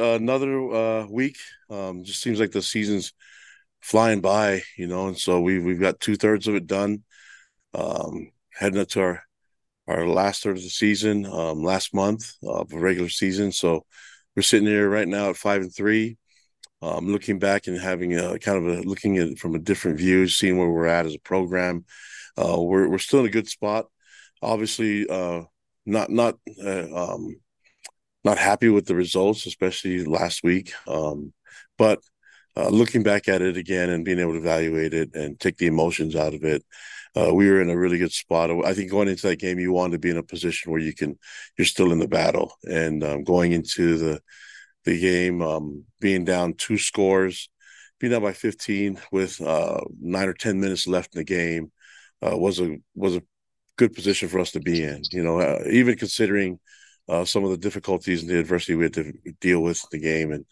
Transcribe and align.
another 0.00 0.72
uh, 0.72 1.06
week. 1.06 1.36
Um, 1.68 2.04
just 2.04 2.22
seems 2.22 2.40
like 2.40 2.52
the 2.52 2.62
season's 2.62 3.12
flying 3.80 4.20
by, 4.20 4.62
you 4.76 4.86
know, 4.86 5.08
and 5.08 5.18
so 5.18 5.40
we 5.40 5.58
we've 5.58 5.80
got 5.80 6.00
two 6.00 6.16
thirds 6.16 6.48
of 6.48 6.54
it 6.54 6.66
done. 6.66 7.04
Um, 7.74 8.32
heading 8.52 8.80
up 8.80 8.88
to 8.88 9.00
our 9.00 9.22
our 9.86 10.06
last 10.06 10.42
third 10.42 10.56
of 10.56 10.62
the 10.62 10.68
season, 10.68 11.26
um, 11.26 11.62
last 11.62 11.94
month 11.94 12.34
of 12.42 12.72
a 12.72 12.78
regular 12.78 13.08
season. 13.08 13.52
So 13.52 13.84
we're 14.36 14.42
sitting 14.42 14.68
here 14.68 14.88
right 14.88 15.08
now 15.08 15.30
at 15.30 15.36
five 15.36 15.62
and 15.62 15.74
three. 15.74 16.16
Um, 16.82 17.08
looking 17.08 17.38
back 17.38 17.66
and 17.66 17.78
having 17.78 18.16
a 18.18 18.38
kind 18.38 18.56
of 18.56 18.78
a 18.78 18.82
looking 18.82 19.18
at 19.18 19.38
from 19.38 19.54
a 19.54 19.58
different 19.58 19.98
view, 19.98 20.28
seeing 20.28 20.56
where 20.56 20.70
we're 20.70 20.86
at 20.86 21.06
as 21.06 21.14
a 21.14 21.20
program. 21.20 21.84
Uh, 22.38 22.60
we're 22.60 22.88
we're 22.88 22.98
still 22.98 23.20
in 23.20 23.26
a 23.26 23.30
good 23.30 23.48
spot. 23.48 23.86
Obviously, 24.40 25.06
uh, 25.08 25.42
not 25.84 26.10
not 26.10 26.36
uh, 26.64 27.12
um, 27.12 27.36
not 28.24 28.38
happy 28.38 28.68
with 28.68 28.86
the 28.86 28.94
results, 28.94 29.46
especially 29.46 30.04
last 30.04 30.42
week. 30.42 30.72
Um, 30.86 31.32
but 31.78 32.00
uh, 32.56 32.68
looking 32.68 33.02
back 33.02 33.28
at 33.28 33.42
it 33.42 33.56
again 33.56 33.90
and 33.90 34.04
being 34.04 34.18
able 34.18 34.32
to 34.32 34.38
evaluate 34.38 34.92
it 34.94 35.14
and 35.14 35.38
take 35.38 35.56
the 35.56 35.66
emotions 35.66 36.16
out 36.16 36.34
of 36.34 36.44
it, 36.44 36.64
uh, 37.16 37.32
we 37.34 37.48
were 37.48 37.60
in 37.60 37.70
a 37.70 37.78
really 37.78 37.98
good 37.98 38.12
spot. 38.12 38.50
I 38.64 38.74
think 38.74 38.90
going 38.90 39.08
into 39.08 39.26
that 39.28 39.40
game, 39.40 39.58
you 39.58 39.72
want 39.72 39.92
to 39.92 39.98
be 39.98 40.10
in 40.10 40.16
a 40.16 40.22
position 40.22 40.70
where 40.70 40.80
you 40.80 40.94
can, 40.94 41.18
you're 41.58 41.64
still 41.64 41.92
in 41.92 41.98
the 41.98 42.08
battle, 42.08 42.52
and 42.64 43.02
um, 43.02 43.24
going 43.24 43.52
into 43.52 43.98
the 43.98 44.20
the 44.84 44.98
game, 44.98 45.42
um, 45.42 45.84
being 46.00 46.24
down 46.24 46.54
two 46.54 46.78
scores, 46.78 47.50
being 47.98 48.12
down 48.12 48.22
by 48.22 48.32
15 48.32 48.98
with 49.12 49.40
uh, 49.40 49.80
nine 50.00 50.28
or 50.28 50.32
10 50.32 50.58
minutes 50.58 50.86
left 50.86 51.14
in 51.14 51.20
the 51.20 51.24
game, 51.24 51.70
uh, 52.22 52.36
was 52.36 52.60
a 52.60 52.76
was 52.94 53.16
a 53.16 53.22
good 53.76 53.94
position 53.94 54.28
for 54.28 54.38
us 54.40 54.52
to 54.52 54.60
be 54.60 54.82
in. 54.82 55.02
You 55.10 55.22
know, 55.22 55.40
uh, 55.40 55.64
even 55.70 55.96
considering 55.96 56.58
uh, 57.10 57.24
some 57.24 57.44
of 57.44 57.50
the 57.50 57.56
difficulties 57.56 58.22
and 58.22 58.30
the 58.30 58.38
adversity 58.38 58.76
we 58.76 58.84
had 58.84 58.94
to 58.94 59.12
deal 59.40 59.60
with 59.60 59.84
the 59.90 59.98
game, 59.98 60.30
and 60.32 60.46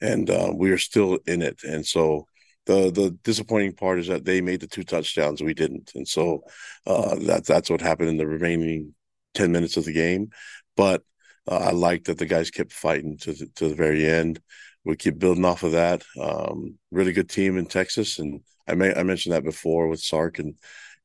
and 0.00 0.30
uh, 0.30 0.52
we 0.54 0.70
are 0.70 0.78
still 0.78 1.18
in 1.26 1.42
it. 1.42 1.62
And 1.64 1.84
so 1.84 2.26
the 2.66 2.90
the 2.90 3.10
disappointing 3.24 3.74
part 3.74 3.98
is 3.98 4.06
that 4.06 4.24
they 4.24 4.40
made 4.40 4.60
the 4.60 4.68
two 4.68 4.84
touchdowns, 4.84 5.42
we 5.42 5.54
didn't, 5.54 5.92
and 5.94 6.06
so 6.06 6.44
uh, 6.86 7.16
that 7.26 7.44
that's 7.46 7.68
what 7.68 7.80
happened 7.80 8.10
in 8.10 8.16
the 8.16 8.26
remaining 8.26 8.94
ten 9.34 9.50
minutes 9.50 9.76
of 9.76 9.84
the 9.84 9.92
game. 9.92 10.30
But 10.76 11.02
uh, 11.50 11.58
I 11.58 11.70
like 11.72 12.04
that 12.04 12.18
the 12.18 12.26
guys 12.26 12.50
kept 12.50 12.72
fighting 12.72 13.18
to 13.18 13.32
the, 13.32 13.46
to 13.56 13.68
the 13.68 13.74
very 13.74 14.06
end. 14.06 14.40
We 14.84 14.96
keep 14.96 15.18
building 15.18 15.44
off 15.44 15.62
of 15.64 15.72
that. 15.72 16.04
Um, 16.20 16.78
really 16.90 17.12
good 17.12 17.28
team 17.28 17.58
in 17.58 17.66
Texas, 17.66 18.20
and 18.20 18.40
I 18.68 18.74
may 18.76 18.94
I 18.94 19.02
mentioned 19.02 19.34
that 19.34 19.44
before 19.44 19.88
with 19.88 20.00
Sark 20.00 20.38
and 20.38 20.54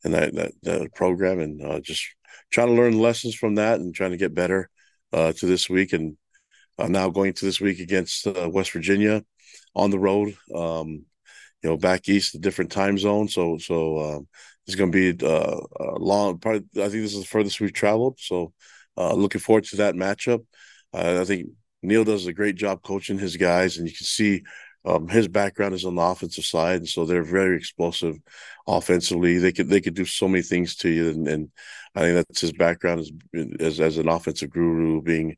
and 0.04 0.14
that 0.14 0.36
that, 0.36 0.52
that 0.64 0.94
program, 0.94 1.40
and 1.40 1.62
uh, 1.66 1.80
just 1.80 2.06
trying 2.52 2.68
to 2.68 2.74
learn 2.74 3.00
lessons 3.00 3.34
from 3.34 3.56
that 3.56 3.80
and 3.80 3.96
trying 3.96 4.12
to 4.12 4.18
get 4.18 4.36
better 4.36 4.70
uh, 5.14 5.34
to 5.34 5.46
this 5.46 5.70
week, 5.70 5.94
and 5.94 6.18
now 6.78 7.10
going 7.10 7.34
to 7.34 7.46
this 7.46 7.60
week 7.60 7.80
against 7.80 8.26
uh, 8.28 8.50
West 8.52 8.72
Virginia 8.72 9.24
on 9.76 9.92
the 9.92 10.00
road. 10.00 10.36
Um, 10.54 11.06
you 11.62 11.70
know, 11.70 11.78
back 11.78 12.08
east, 12.08 12.36
a 12.36 12.40
different 12.40 12.72
time 12.72 12.98
zone. 12.98 13.28
So, 13.28 13.58
so 13.58 14.00
um, 14.00 14.28
it's 14.66 14.76
going 14.76 14.92
to 14.92 15.14
be 15.14 15.26
uh, 15.26 15.60
a 15.80 16.00
long. 16.00 16.38
Probably, 16.38 16.66
I 16.78 16.88
think 16.88 17.04
this 17.04 17.14
is 17.14 17.22
the 17.22 17.28
furthest 17.28 17.60
we've 17.60 17.74
traveled. 17.74 18.18
So, 18.20 18.54
uh, 18.98 19.14
looking 19.14 19.42
forward 19.42 19.66
to 19.66 19.78
that 19.78 19.96
matchup. 19.96 20.46
I 20.94 21.24
think 21.26 21.50
Neal 21.82 22.04
does 22.04 22.28
a 22.28 22.34
great 22.34 22.56
job 22.56 22.82
coaching 22.82 23.20
his 23.20 23.38
guys, 23.38 23.78
and 23.78 23.88
you 23.88 23.94
can 23.94 24.06
see 24.06 24.44
um, 24.86 25.08
his 25.08 25.28
background 25.28 25.74
is 25.76 25.86
on 25.86 25.96
the 25.96 26.02
offensive 26.02 26.46
side, 26.46 26.78
and 26.78 26.90
so 26.90 27.06
they're 27.06 27.24
very 27.24 27.58
explosive 27.58 28.18
offensively. 28.68 29.38
They 29.38 29.52
could 29.52 29.70
they 29.70 29.82
could 29.82 29.94
do 29.94 30.06
so 30.06 30.28
many 30.28 30.42
things 30.42 30.76
to 30.78 30.90
you, 30.90 31.10
and, 31.10 31.28
and 31.28 31.52
I 31.96 32.02
think 32.02 32.16
that's 32.16 32.42
his 32.42 32.54
background 32.54 33.02
as, 33.02 33.12
as 33.60 33.80
as 33.80 33.98
an 33.98 34.08
offensive 34.08 34.52
guru, 34.52 35.02
being 35.02 35.36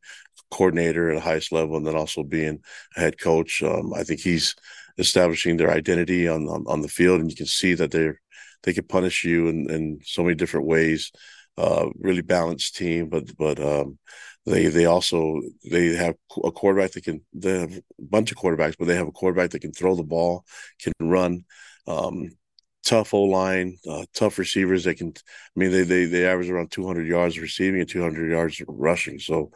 coordinator 0.52 1.09
at 1.09 1.16
the 1.16 1.22
highest 1.22 1.52
level, 1.52 1.78
and 1.78 1.88
then 1.88 1.95
also 1.95 2.23
being 2.23 2.59
a 2.95 3.00
head 3.00 3.19
coach. 3.19 3.64
Um, 3.64 3.94
I 3.94 4.03
think 4.03 4.19
he's 4.19 4.56
establishing 4.97 5.58
their 5.58 5.72
identity 5.72 6.28
on, 6.28 6.47
on, 6.47 6.66
on 6.67 6.81
the 6.81 6.88
field, 6.88 7.22
and 7.22 7.30
you 7.30 7.36
can 7.36 7.47
see 7.47 7.73
that 7.73 7.92
they're 7.92 8.22
they 8.64 8.73
can 8.73 8.84
punish 8.84 9.23
you 9.23 9.47
in, 9.47 9.69
in 9.72 10.00
so 10.03 10.23
many 10.23 10.36
different 10.36 10.68
ways. 10.68 11.12
Uh, 11.57 11.88
really 12.00 12.22
balanced 12.22 12.75
team, 12.75 13.09
but 13.09 13.35
but 13.38 13.59
um, 13.59 13.97
they 14.46 14.68
they 14.68 14.85
also 14.85 15.41
they 15.69 15.96
have 15.96 16.16
a 16.44 16.52
quarterback 16.52 16.91
that 16.91 17.03
can 17.03 17.22
they 17.34 17.59
have 17.59 17.74
a 17.74 17.81
bunch 18.00 18.31
of 18.31 18.38
quarterbacks, 18.38 18.75
but 18.78 18.88
they 18.88 18.96
have 18.96 19.07
a 19.07 19.12
quarterback 19.12 19.52
that 19.52 19.59
can 19.62 19.74
throw 19.74 19.96
the 19.96 20.03
ball, 20.03 20.46
can 20.79 20.94
run. 21.00 21.46
Um, 21.88 22.31
tough 22.84 23.13
O 23.13 23.24
line, 23.24 23.78
uh, 23.88 24.06
tough 24.13 24.38
receivers 24.38 24.85
that 24.85 24.96
can. 24.96 25.13
I 25.18 25.59
mean, 25.59 25.72
they 25.72 25.84
they 25.84 26.06
they 26.06 26.25
average 26.25 26.50
around 26.50 26.72
200 26.72 27.07
yards 27.07 27.40
receiving 27.40 27.81
and 27.81 27.90
200 27.90 28.31
yards 28.31 28.62
rushing. 28.68 29.19
So 29.19 29.51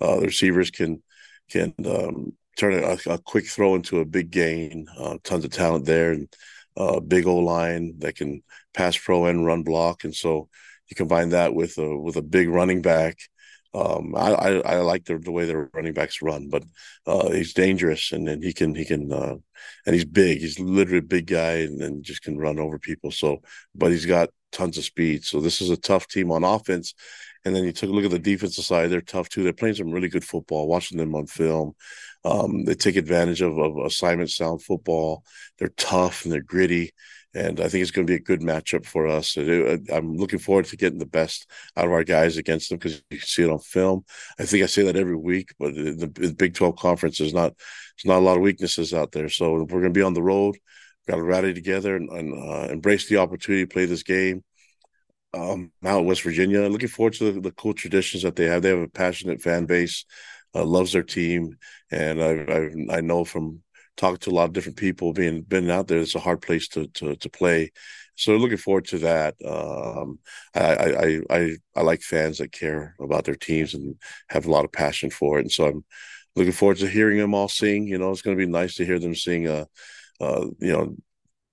uh, 0.00 0.20
the 0.20 0.26
receivers 0.26 0.70
can 0.70 1.02
can 1.50 1.74
um, 1.84 2.32
turn 2.58 2.74
a, 2.74 2.96
a, 3.12 3.18
quick 3.18 3.46
throw 3.46 3.74
into 3.74 4.00
a 4.00 4.04
big 4.04 4.30
gain. 4.30 4.86
Uh, 4.96 5.18
tons 5.24 5.44
of 5.44 5.50
talent 5.50 5.84
there, 5.84 6.12
and 6.12 6.32
uh, 6.76 7.00
big 7.00 7.26
O 7.26 7.36
line 7.38 7.94
that 7.98 8.16
can 8.16 8.42
pass 8.74 8.96
pro 8.96 9.26
and 9.26 9.44
run 9.44 9.62
block. 9.62 10.04
And 10.04 10.14
so 10.14 10.48
you 10.88 10.96
combine 10.96 11.30
that 11.30 11.54
with 11.54 11.76
a 11.78 11.96
with 11.98 12.16
a 12.16 12.22
big 12.22 12.48
running 12.48 12.82
back. 12.82 13.18
Um, 13.72 14.14
I, 14.16 14.32
I, 14.32 14.50
I 14.60 14.76
like 14.78 15.04
the, 15.04 15.18
the 15.18 15.30
way 15.30 15.44
their 15.44 15.70
running 15.72 15.92
backs 15.92 16.22
run, 16.22 16.48
but 16.48 16.64
uh, 17.06 17.30
he's 17.30 17.54
dangerous, 17.54 18.10
and 18.12 18.26
then 18.26 18.42
he 18.42 18.52
can 18.52 18.74
he 18.74 18.84
can 18.84 19.12
uh, 19.12 19.36
and 19.86 19.94
he's 19.94 20.04
big. 20.04 20.38
He's 20.40 20.58
literally 20.58 20.98
a 20.98 21.02
big 21.02 21.26
guy, 21.26 21.58
and, 21.58 21.80
and 21.80 22.02
just 22.04 22.22
can 22.22 22.38
run 22.38 22.58
over 22.58 22.78
people. 22.78 23.10
So, 23.12 23.42
but 23.74 23.92
he's 23.92 24.06
got 24.06 24.30
tons 24.52 24.76
of 24.76 24.84
speed. 24.84 25.24
So 25.24 25.40
this 25.40 25.60
is 25.60 25.70
a 25.70 25.76
tough 25.76 26.08
team 26.08 26.32
on 26.32 26.42
offense, 26.42 26.94
and 27.44 27.54
then 27.54 27.64
you 27.64 27.72
took 27.72 27.90
a 27.90 27.92
look 27.92 28.04
at 28.04 28.10
the 28.10 28.18
defensive 28.18 28.64
side; 28.64 28.90
they're 28.90 29.00
tough 29.00 29.28
too. 29.28 29.44
They're 29.44 29.52
playing 29.52 29.76
some 29.76 29.90
really 29.92 30.08
good 30.08 30.24
football. 30.24 30.66
Watching 30.66 30.98
them 30.98 31.14
on 31.14 31.26
film, 31.26 31.74
um, 32.24 32.64
they 32.64 32.74
take 32.74 32.96
advantage 32.96 33.40
of, 33.40 33.56
of 33.58 33.78
assignment 33.78 34.30
sound 34.30 34.62
football. 34.62 35.24
They're 35.58 35.72
tough 35.76 36.24
and 36.24 36.32
they're 36.32 36.42
gritty, 36.42 36.92
and 37.34 37.60
I 37.60 37.68
think 37.68 37.82
it's 37.82 37.90
going 37.92 38.06
to 38.06 38.10
be 38.10 38.16
a 38.16 38.20
good 38.20 38.40
matchup 38.40 38.84
for 38.84 39.06
us. 39.06 39.36
I'm 39.36 40.16
looking 40.16 40.38
forward 40.40 40.64
to 40.66 40.76
getting 40.76 40.98
the 40.98 41.06
best 41.06 41.48
out 41.76 41.86
of 41.86 41.92
our 41.92 42.02
guys 42.02 42.36
against 42.36 42.68
them 42.68 42.78
because 42.78 43.02
you 43.10 43.18
can 43.18 43.26
see 43.26 43.42
it 43.44 43.50
on 43.50 43.60
film. 43.60 44.04
I 44.38 44.46
think 44.46 44.64
I 44.64 44.66
say 44.66 44.82
that 44.84 44.96
every 44.96 45.16
week, 45.16 45.54
but 45.58 45.74
the, 45.74 46.10
the 46.12 46.34
Big 46.34 46.54
Twelve 46.54 46.76
conference 46.76 47.20
is 47.20 47.32
not 47.32 47.54
there's 47.56 48.12
not 48.12 48.18
a 48.18 48.24
lot 48.24 48.36
of 48.36 48.42
weaknesses 48.42 48.92
out 48.92 49.12
there. 49.12 49.28
So 49.28 49.52
we're 49.52 49.66
going 49.66 49.84
to 49.84 49.90
be 49.90 50.02
on 50.02 50.14
the 50.14 50.22
road. 50.22 50.56
Got 51.08 51.16
to 51.16 51.22
rally 51.22 51.54
together 51.54 51.96
and, 51.96 52.08
and 52.10 52.34
uh, 52.34 52.72
embrace 52.72 53.08
the 53.08 53.18
opportunity 53.18 53.64
to 53.64 53.72
play 53.72 53.84
this 53.84 54.02
game 54.02 54.44
um, 55.34 55.72
out 55.84 56.00
in 56.00 56.06
West 56.06 56.22
Virginia. 56.22 56.68
Looking 56.68 56.88
forward 56.88 57.14
to 57.14 57.32
the, 57.32 57.40
the, 57.40 57.52
cool 57.52 57.74
traditions 57.74 58.22
that 58.22 58.36
they 58.36 58.46
have. 58.46 58.62
They 58.62 58.70
have 58.70 58.78
a 58.78 58.88
passionate 58.88 59.40
fan 59.40 59.66
base, 59.66 60.04
uh, 60.54 60.64
loves 60.64 60.92
their 60.92 61.02
team, 61.02 61.56
and 61.90 62.22
I, 62.22 62.92
I, 62.92 62.98
I 62.98 63.00
know 63.00 63.24
from 63.24 63.62
talking 64.00 64.18
to 64.18 64.30
a 64.30 64.32
lot 64.32 64.44
of 64.44 64.52
different 64.54 64.78
people, 64.78 65.12
being 65.12 65.42
been 65.42 65.70
out 65.70 65.88
there, 65.88 65.98
it's 66.00 66.14
a 66.14 66.20
hard 66.20 66.42
place 66.42 66.68
to 66.68 66.86
to 66.88 67.16
to 67.16 67.28
play. 67.30 67.72
So 68.16 68.36
looking 68.36 68.58
forward 68.58 68.86
to 68.86 68.98
that. 69.00 69.34
Um, 69.44 70.18
I, 70.54 70.74
I 70.74 71.20
I 71.30 71.56
I 71.76 71.82
like 71.82 72.02
fans 72.02 72.38
that 72.38 72.52
care 72.52 72.94
about 73.00 73.24
their 73.24 73.36
teams 73.36 73.74
and 73.74 73.96
have 74.28 74.46
a 74.46 74.50
lot 74.50 74.64
of 74.64 74.72
passion 74.72 75.10
for 75.10 75.38
it, 75.38 75.42
and 75.42 75.52
so 75.52 75.66
I'm 75.66 75.84
looking 76.36 76.52
forward 76.52 76.78
to 76.78 76.88
hearing 76.88 77.18
them 77.18 77.34
all 77.34 77.48
sing. 77.48 77.86
You 77.86 77.98
know, 77.98 78.10
it's 78.10 78.22
going 78.22 78.36
to 78.36 78.46
be 78.46 78.50
nice 78.50 78.76
to 78.76 78.86
hear 78.86 78.98
them 78.98 79.14
sing. 79.14 79.48
Uh, 79.48 79.66
uh, 80.20 80.46
you 80.60 80.72
know, 80.72 80.96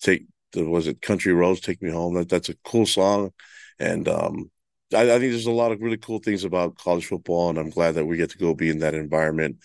take 0.01 0.25
the 0.53 0.63
was 0.65 0.87
it 0.87 1.01
Country 1.01 1.33
Roads, 1.33 1.61
Take 1.61 1.81
Me 1.81 1.91
Home. 1.91 2.15
That 2.15 2.29
that's 2.29 2.49
a 2.49 2.55
cool 2.63 2.85
song 2.85 3.31
and 3.79 4.07
um, 4.07 4.51
I, 4.93 5.03
I, 5.03 5.19
think 5.19 5.31
there's 5.31 5.45
a 5.45 5.51
lot 5.51 5.71
of 5.71 5.81
really 5.81 5.97
cool 5.97 6.19
things 6.19 6.43
about 6.43 6.77
college 6.77 7.05
football, 7.05 7.49
and 7.49 7.57
I'm 7.57 7.69
glad 7.69 7.95
that 7.95 8.05
we 8.05 8.17
get 8.17 8.31
to 8.31 8.37
go 8.37 8.53
be 8.53 8.69
in 8.69 8.79
that 8.79 8.93
environment 8.95 9.57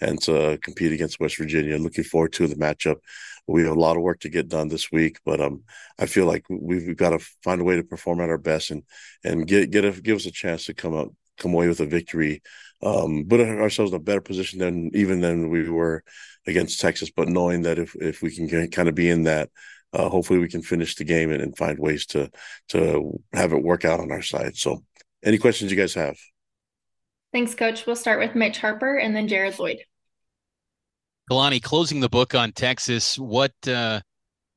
and 0.00 0.20
to 0.22 0.58
compete 0.62 0.92
against 0.92 1.20
West 1.20 1.38
Virginia. 1.38 1.78
Looking 1.78 2.04
forward 2.04 2.32
to 2.34 2.46
the 2.46 2.56
matchup. 2.56 2.96
We 3.46 3.62
have 3.64 3.76
a 3.76 3.80
lot 3.80 3.96
of 3.96 4.02
work 4.02 4.20
to 4.20 4.28
get 4.28 4.48
done 4.48 4.68
this 4.68 4.90
week, 4.90 5.18
but 5.24 5.40
um, 5.40 5.64
I 5.98 6.06
feel 6.06 6.26
like 6.26 6.44
we've, 6.48 6.86
we've 6.86 6.96
got 6.96 7.10
to 7.10 7.18
find 7.42 7.60
a 7.60 7.64
way 7.64 7.76
to 7.76 7.84
perform 7.84 8.20
at 8.20 8.30
our 8.30 8.38
best 8.38 8.70
and 8.70 8.82
and 9.22 9.46
get 9.46 9.70
get 9.70 9.84
a, 9.84 9.90
give 9.90 10.16
us 10.16 10.26
a 10.26 10.30
chance 10.30 10.66
to 10.66 10.74
come 10.74 10.94
up 10.94 11.08
come 11.38 11.52
away 11.52 11.68
with 11.68 11.80
a 11.80 11.86
victory. 11.86 12.42
Um, 12.82 13.24
put 13.28 13.40
ourselves 13.40 13.92
in 13.92 13.96
a 13.96 14.02
better 14.02 14.20
position 14.20 14.58
than 14.58 14.90
even 14.94 15.20
than 15.20 15.50
we 15.50 15.68
were 15.68 16.04
against 16.46 16.80
Texas. 16.80 17.10
But 17.10 17.28
knowing 17.28 17.62
that 17.62 17.78
if 17.78 17.94
if 17.96 18.22
we 18.22 18.34
can 18.34 18.46
get, 18.46 18.72
kind 18.72 18.88
of 18.88 18.94
be 18.94 19.10
in 19.10 19.24
that 19.24 19.50
uh, 19.94 20.08
hopefully 20.08 20.40
we 20.40 20.48
can 20.48 20.62
finish 20.62 20.96
the 20.96 21.04
game 21.04 21.30
and, 21.30 21.40
and, 21.40 21.56
find 21.56 21.78
ways 21.78 22.04
to 22.04 22.30
to 22.68 23.18
have 23.32 23.52
it 23.52 23.62
work 23.62 23.84
out 23.84 24.00
on 24.00 24.10
our 24.10 24.22
side. 24.22 24.56
So, 24.56 24.82
any 25.22 25.38
questions 25.38 25.70
you 25.70 25.76
guys 25.76 25.94
have? 25.94 26.16
Thanks, 27.34 27.52
Coach. 27.52 27.84
We'll 27.84 27.96
start 27.96 28.20
with 28.20 28.36
Mitch 28.36 28.58
Harper 28.58 28.96
and 28.96 29.14
then 29.14 29.26
Jared 29.26 29.58
Lloyd. 29.58 29.78
Kalani, 31.28 31.60
closing 31.60 31.98
the 31.98 32.08
book 32.08 32.32
on 32.32 32.52
Texas, 32.52 33.18
what? 33.18 33.50
Uh, 33.66 34.00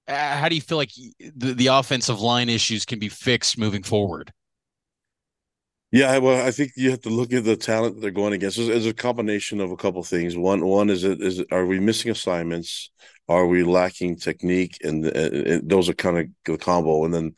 how 0.08 0.48
do 0.48 0.54
you 0.54 0.62
feel 0.62 0.78
like 0.78 0.92
the, 1.20 1.56
the 1.56 1.68
offensive 1.68 2.22
line 2.22 2.50
issues 2.50 2.86
can 2.86 3.00
be 3.00 3.10
fixed 3.10 3.58
moving 3.58 3.82
forward? 3.82 4.32
Yeah, 5.92 6.20
well, 6.20 6.46
I 6.46 6.52
think 6.52 6.74
you 6.76 6.92
have 6.92 7.02
to 7.02 7.10
look 7.10 7.34
at 7.34 7.46
the 7.46 7.56
talent 7.56 8.00
they're 8.00 8.12
going 8.12 8.34
against. 8.34 8.60
It's, 8.60 8.86
a 8.86 8.94
combination 8.94 9.60
of 9.60 9.72
a 9.72 9.78
couple 9.78 10.02
of 10.02 10.08
things. 10.08 10.38
One, 10.38 10.64
one 10.64 10.92
is 10.92 11.04
it 11.04 11.20
is 11.20 11.44
are 11.52 11.66
we 11.66 11.80
missing 11.80 12.12
assignments? 12.12 12.92
Are 13.28 13.48
we 13.48 13.64
lacking 13.64 14.18
technique? 14.18 14.78
And, 14.84 15.04
and, 15.04 15.34
and 15.48 15.70
those 15.70 15.90
are 15.90 15.96
kind 15.96 16.20
of 16.20 16.28
the 16.46 16.60
combo. 16.60 17.06
And 17.06 17.14
then, 17.14 17.36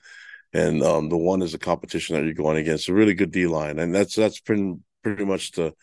and 0.52 0.84
um, 0.84 1.08
the 1.08 1.18
one 1.18 1.42
is 1.42 1.54
the 1.54 1.60
competition 1.60 2.18
that 2.18 2.26
you're 2.26 2.34
going 2.34 2.58
against. 2.58 2.90
A 2.90 2.94
really 2.94 3.14
good 3.14 3.32
D 3.32 3.48
line, 3.48 3.80
and 3.80 3.96
that's 3.96 4.16
that's 4.16 4.42
pretty 4.42 4.76
pretty 5.04 5.26
much 5.26 5.52
the 5.52 5.74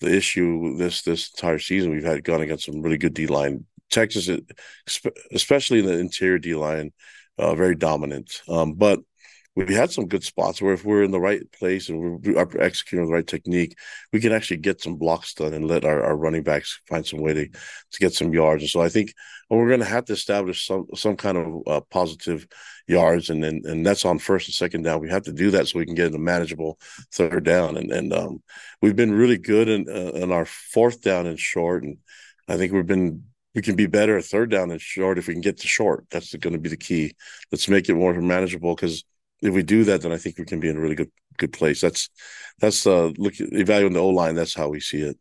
the 0.00 0.14
issue 0.14 0.76
this 0.76 1.02
this 1.02 1.30
entire 1.34 1.58
season. 1.58 1.90
We've 1.90 2.04
had 2.04 2.24
gone 2.24 2.42
against 2.42 2.64
some 2.64 2.82
really 2.82 2.98
good 2.98 3.14
D 3.14 3.26
line. 3.26 3.64
Texas, 3.90 4.28
especially 5.32 5.78
in 5.80 5.86
the 5.86 5.98
interior 5.98 6.38
D 6.38 6.54
line, 6.54 6.92
uh, 7.38 7.54
very 7.54 7.76
dominant. 7.76 8.40
Um, 8.48 8.74
but 8.74 9.00
we 9.56 9.72
had 9.72 9.92
some 9.92 10.08
good 10.08 10.24
spots 10.24 10.60
where 10.60 10.74
if 10.74 10.84
we're 10.84 11.04
in 11.04 11.12
the 11.12 11.20
right 11.20 11.40
place 11.52 11.88
and 11.88 12.00
we're 12.00 12.60
executing 12.60 13.06
the 13.06 13.12
right 13.12 13.26
technique, 13.26 13.76
we 14.12 14.20
can 14.20 14.32
actually 14.32 14.56
get 14.56 14.82
some 14.82 14.96
blocks 14.96 15.32
done 15.34 15.54
and 15.54 15.68
let 15.68 15.84
our, 15.84 16.02
our 16.02 16.16
running 16.16 16.42
backs 16.42 16.80
find 16.88 17.06
some 17.06 17.20
way 17.20 17.34
to, 17.34 17.46
to 17.46 17.98
get 18.00 18.12
some 18.12 18.32
yards. 18.32 18.64
And 18.64 18.70
so 18.70 18.82
I 18.82 18.88
think 18.88 19.14
we're 19.48 19.68
going 19.68 19.80
to 19.80 19.86
have 19.86 20.06
to 20.06 20.12
establish 20.12 20.66
some 20.66 20.86
some 20.94 21.16
kind 21.16 21.36
of 21.38 21.62
uh, 21.66 21.80
positive 21.90 22.46
yards, 22.88 23.30
and 23.30 23.44
then 23.44 23.62
and 23.64 23.86
that's 23.86 24.04
on 24.04 24.18
first 24.18 24.48
and 24.48 24.54
second 24.54 24.82
down. 24.82 25.00
We 25.00 25.10
have 25.10 25.24
to 25.24 25.32
do 25.32 25.50
that 25.52 25.68
so 25.68 25.78
we 25.78 25.86
can 25.86 25.94
get 25.94 26.14
a 26.14 26.18
manageable 26.18 26.78
third 27.12 27.44
down. 27.44 27.76
And 27.76 27.92
and 27.92 28.12
um, 28.12 28.42
we've 28.82 28.96
been 28.96 29.12
really 29.12 29.38
good 29.38 29.68
in 29.68 29.88
uh, 29.88 30.18
in 30.18 30.32
our 30.32 30.46
fourth 30.46 31.00
down 31.00 31.26
and 31.26 31.38
short, 31.38 31.84
and 31.84 31.98
I 32.48 32.56
think 32.56 32.72
we've 32.72 32.86
been 32.86 33.24
we 33.54 33.62
can 33.62 33.76
be 33.76 33.86
better 33.86 34.18
at 34.18 34.24
third 34.24 34.50
down 34.50 34.72
and 34.72 34.80
short 34.80 35.18
if 35.18 35.28
we 35.28 35.34
can 35.34 35.40
get 35.40 35.60
to 35.60 35.68
short. 35.68 36.06
That's 36.10 36.34
going 36.34 36.54
to 36.54 36.58
be 36.58 36.70
the 36.70 36.76
key. 36.76 37.14
Let's 37.52 37.68
make 37.68 37.88
it 37.88 37.94
more 37.94 38.14
manageable 38.14 38.74
because 38.74 39.04
if 39.44 39.52
we 39.52 39.62
do 39.62 39.84
that, 39.84 40.00
then 40.00 40.12
I 40.12 40.16
think 40.16 40.38
we 40.38 40.44
can 40.44 40.58
be 40.58 40.68
in 40.68 40.76
a 40.76 40.80
really 40.80 40.94
good 40.94 41.12
good 41.36 41.52
place. 41.52 41.80
That's 41.80 42.08
that's 42.58 42.86
uh 42.86 43.12
look 43.18 43.34
evaluating 43.38 43.94
the 43.94 44.00
O 44.00 44.08
line. 44.08 44.34
That's 44.34 44.54
how 44.54 44.68
we 44.68 44.80
see 44.80 45.02
it. 45.02 45.18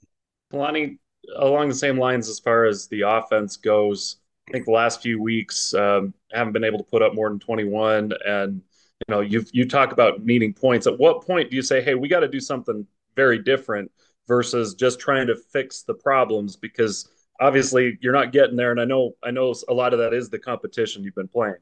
Kalani, 0.51 0.97
along 1.35 1.67
the 1.67 1.75
same 1.75 1.97
lines 1.97 2.29
as 2.29 2.39
far 2.39 2.65
as 2.65 2.87
the 2.87 3.01
offense 3.01 3.57
goes, 3.57 4.17
I 4.47 4.51
think 4.51 4.65
the 4.65 4.71
last 4.71 5.01
few 5.01 5.21
weeks 5.21 5.73
um, 5.73 6.13
haven't 6.31 6.53
been 6.53 6.63
able 6.63 6.77
to 6.77 6.83
put 6.83 7.01
up 7.01 7.13
more 7.13 7.29
than 7.29 7.39
21, 7.39 8.13
and 8.25 8.61
you 9.07 9.13
know 9.13 9.19
you 9.19 9.45
you 9.51 9.67
talk 9.67 9.91
about 9.91 10.23
needing 10.23 10.53
points. 10.53 10.87
At 10.87 10.97
what 10.97 11.25
point 11.25 11.49
do 11.49 11.55
you 11.55 11.61
say, 11.61 11.81
hey, 11.81 11.95
we 11.95 12.07
got 12.07 12.21
to 12.21 12.27
do 12.27 12.39
something 12.39 12.87
very 13.15 13.39
different 13.39 13.91
versus 14.27 14.73
just 14.73 14.99
trying 14.99 15.27
to 15.27 15.35
fix 15.35 15.83
the 15.83 15.93
problems 15.93 16.55
because 16.55 17.09
obviously 17.41 17.97
you're 18.01 18.13
not 18.13 18.31
getting 18.31 18.55
there, 18.55 18.71
and 18.71 18.79
I 18.79 18.85
know 18.85 19.15
I 19.21 19.31
know 19.31 19.53
a 19.67 19.73
lot 19.73 19.93
of 19.93 19.99
that 19.99 20.13
is 20.13 20.29
the 20.29 20.39
competition 20.39 21.03
you've 21.03 21.15
been 21.15 21.27
playing. 21.27 21.55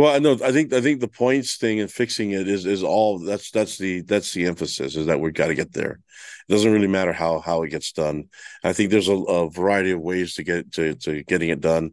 Well, 0.00 0.14
I 0.14 0.18
know. 0.18 0.32
I 0.42 0.50
think 0.50 0.72
I 0.72 0.80
think 0.80 1.00
the 1.02 1.08
points 1.08 1.58
thing 1.58 1.78
and 1.78 1.92
fixing 1.92 2.30
it 2.30 2.48
is 2.48 2.64
is 2.64 2.82
all 2.82 3.18
that's 3.18 3.50
that's 3.50 3.76
the 3.76 4.00
that's 4.00 4.32
the 4.32 4.46
emphasis 4.46 4.96
is 4.96 5.04
that 5.04 5.20
we've 5.20 5.34
got 5.34 5.48
to 5.48 5.54
get 5.54 5.74
there. 5.74 6.00
It 6.48 6.52
doesn't 6.52 6.72
really 6.72 6.86
matter 6.86 7.12
how 7.12 7.40
how 7.40 7.64
it 7.64 7.68
gets 7.68 7.92
done. 7.92 8.30
I 8.64 8.72
think 8.72 8.90
there's 8.90 9.08
a, 9.08 9.16
a 9.16 9.50
variety 9.50 9.90
of 9.90 10.00
ways 10.00 10.36
to 10.36 10.42
get 10.42 10.72
to 10.72 10.94
to 10.94 11.22
getting 11.24 11.50
it 11.50 11.60
done. 11.60 11.90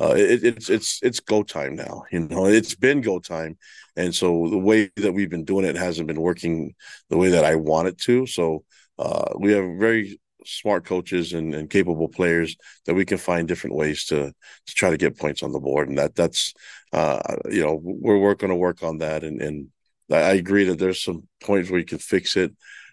Uh, 0.00 0.14
it, 0.16 0.42
it's 0.42 0.70
it's 0.70 1.00
it's 1.02 1.20
go 1.20 1.42
time 1.42 1.76
now. 1.76 2.04
You 2.10 2.20
know, 2.20 2.46
it's 2.46 2.74
been 2.74 3.02
go 3.02 3.18
time, 3.18 3.58
and 3.94 4.14
so 4.14 4.48
the 4.48 4.56
way 4.56 4.90
that 4.96 5.12
we've 5.12 5.28
been 5.28 5.44
doing 5.44 5.66
it 5.66 5.76
hasn't 5.76 6.08
been 6.08 6.22
working 6.22 6.74
the 7.10 7.18
way 7.18 7.28
that 7.28 7.44
I 7.44 7.56
want 7.56 7.88
it 7.88 7.98
to. 7.98 8.26
So 8.26 8.64
uh, 8.98 9.34
we 9.38 9.52
have 9.52 9.66
very 9.78 10.18
smart 10.44 10.84
coaches 10.84 11.32
and, 11.32 11.54
and 11.54 11.70
capable 11.70 12.08
players 12.08 12.56
that 12.86 12.94
we 12.94 13.04
can 13.04 13.18
find 13.18 13.46
different 13.46 13.76
ways 13.76 14.04
to 14.04 14.32
to 14.66 14.74
try 14.74 14.90
to 14.90 14.96
get 14.96 15.18
points 15.18 15.42
on 15.42 15.52
the 15.52 15.60
board 15.60 15.88
and 15.88 15.98
that 15.98 16.14
that's 16.14 16.54
uh 16.92 17.20
you 17.50 17.62
know 17.62 17.78
we're, 17.82 18.18
we're 18.18 18.34
going 18.34 18.50
to 18.50 18.56
work 18.56 18.82
on 18.82 18.98
that 18.98 19.22
and 19.24 19.40
and 19.40 19.68
I 20.10 20.32
agree 20.32 20.64
that 20.64 20.78
there's 20.78 21.02
some 21.02 21.28
points 21.42 21.70
where 21.70 21.78
you 21.78 21.86
can 21.86 21.98
fix 21.98 22.36
it. 22.36 22.52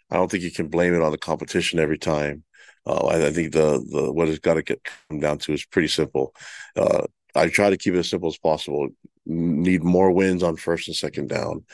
I 0.09 0.15
don't 0.15 0.29
think 0.29 0.43
you 0.43 0.51
can 0.51 0.67
blame 0.67 0.93
it 0.93 1.01
on 1.01 1.11
the 1.11 1.17
competition 1.17 1.79
every 1.79 1.97
time. 1.97 2.43
Uh, 2.85 3.07
I, 3.07 3.27
I, 3.27 3.31
think 3.31 3.51
the 3.51 3.83
the 3.89 4.11
what 4.13 4.29
it's 4.29 4.39
got 4.39 4.53
to 4.53 4.63
get 4.63 4.87
come 5.09 5.19
down 5.19 5.39
to 5.39 5.53
is 5.53 5.65
pretty 5.65 5.89
simple. 5.89 6.33
Uh, 6.75 7.05
I 7.35 7.49
try 7.49 7.69
to 7.69 7.77
keep 7.77 7.93
it 7.93 7.99
as 7.99 8.09
simple 8.09 8.29
as 8.29 8.37
possible. 8.37 8.87
Need 9.25 9.83
more 9.83 10.11
wins 10.11 10.43
on 10.43 10.55
first 10.55 10.87
and 10.87 10.95
second 10.95 11.27
down, 11.27 11.65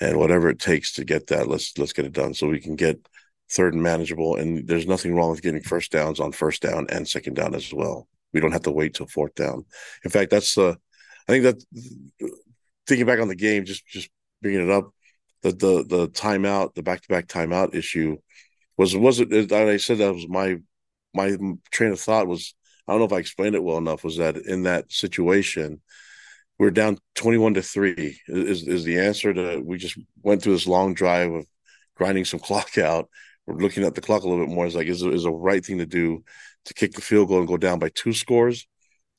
and 0.00 0.18
whatever 0.18 0.50
it 0.50 0.58
takes 0.58 0.92
to 0.94 1.04
get 1.04 1.28
that, 1.28 1.48
let's 1.48 1.76
let's 1.78 1.94
get 1.94 2.04
it 2.04 2.12
done 2.12 2.34
so 2.34 2.48
we 2.48 2.60
can 2.60 2.76
get 2.76 2.98
third 3.50 3.74
and 3.74 3.82
manageable. 3.82 4.36
And 4.36 4.66
there's 4.66 4.86
nothing 4.86 5.14
wrong 5.14 5.30
with 5.30 5.42
getting 5.42 5.62
first 5.62 5.92
downs 5.92 6.20
on 6.20 6.32
first 6.32 6.62
down 6.62 6.86
and 6.90 7.08
second 7.08 7.34
down 7.34 7.54
as 7.54 7.72
well. 7.72 8.08
We 8.32 8.40
don't 8.40 8.52
have 8.52 8.62
to 8.62 8.70
wait 8.70 8.94
till 8.94 9.06
fourth 9.06 9.34
down. 9.34 9.64
In 10.04 10.10
fact, 10.10 10.30
that's 10.30 10.54
the, 10.54 10.76
I 11.28 11.32
think 11.32 11.44
that 11.44 11.62
thinking 12.86 13.06
back 13.06 13.20
on 13.20 13.28
the 13.28 13.34
game, 13.34 13.64
just 13.64 13.86
just 13.86 14.10
bringing 14.42 14.64
it 14.64 14.70
up, 14.70 14.90
the 15.42 15.50
the 15.50 15.84
the 15.86 16.08
timeout, 16.08 16.74
the 16.74 16.82
back 16.82 17.02
to 17.02 17.08
back 17.08 17.26
timeout 17.26 17.74
issue 17.74 18.16
was 18.76 18.96
was 18.96 19.20
it? 19.20 19.52
I 19.52 19.76
said 19.76 19.98
that 19.98 20.14
was 20.14 20.28
my 20.28 20.56
my 21.14 21.36
train 21.70 21.92
of 21.92 22.00
thought 22.00 22.26
was 22.26 22.54
I 22.86 22.92
don't 22.92 23.00
know 23.00 23.06
if 23.06 23.12
I 23.12 23.18
explained 23.18 23.54
it 23.54 23.62
well 23.62 23.78
enough. 23.78 24.04
Was 24.04 24.16
that 24.16 24.36
in 24.36 24.62
that 24.62 24.90
situation? 24.92 25.82
We're 26.58 26.70
down 26.70 26.98
twenty-one 27.14 27.54
to 27.54 27.62
three. 27.62 28.18
Is 28.26 28.66
is 28.66 28.84
the 28.84 29.00
answer 29.00 29.34
to? 29.34 29.60
We 29.60 29.78
just 29.78 29.98
went 30.22 30.42
through 30.42 30.54
this 30.54 30.66
long 30.66 30.94
drive 30.94 31.32
of 31.32 31.46
grinding 31.94 32.24
some 32.24 32.40
clock 32.48 32.78
out, 32.78 33.08
looking 33.54 33.84
at 33.84 33.94
the 33.94 34.00
clock 34.00 34.22
a 34.22 34.28
little 34.28 34.44
bit 34.46 34.54
more. 34.54 34.66
It's 34.66 34.74
like, 34.74 34.86
is 34.86 35.02
is 35.02 35.24
a 35.24 35.30
right 35.30 35.64
thing 35.64 35.78
to 35.78 35.86
do 35.86 36.24
to 36.64 36.74
kick 36.74 36.92
the 36.92 37.00
field 37.00 37.28
goal 37.28 37.38
and 37.38 37.48
go 37.48 37.56
down 37.56 37.78
by 37.78 37.88
two 37.90 38.12
scores, 38.12 38.66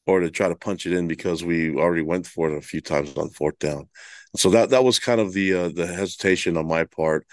or 0.05 0.19
to 0.19 0.29
try 0.29 0.49
to 0.49 0.55
punch 0.55 0.85
it 0.85 0.93
in 0.93 1.07
because 1.07 1.43
we 1.43 1.75
already 1.75 2.01
went 2.01 2.27
for 2.27 2.51
it 2.51 2.57
a 2.57 2.61
few 2.61 2.81
times 2.81 3.15
on 3.17 3.29
fourth 3.29 3.59
down. 3.59 3.89
So 4.35 4.49
that 4.51 4.69
that 4.69 4.83
was 4.83 4.99
kind 4.99 5.19
of 5.19 5.33
the 5.33 5.53
uh, 5.53 5.69
the 5.69 5.87
hesitation 5.87 6.57
on 6.57 6.67
my 6.67 6.83
part, 6.83 7.25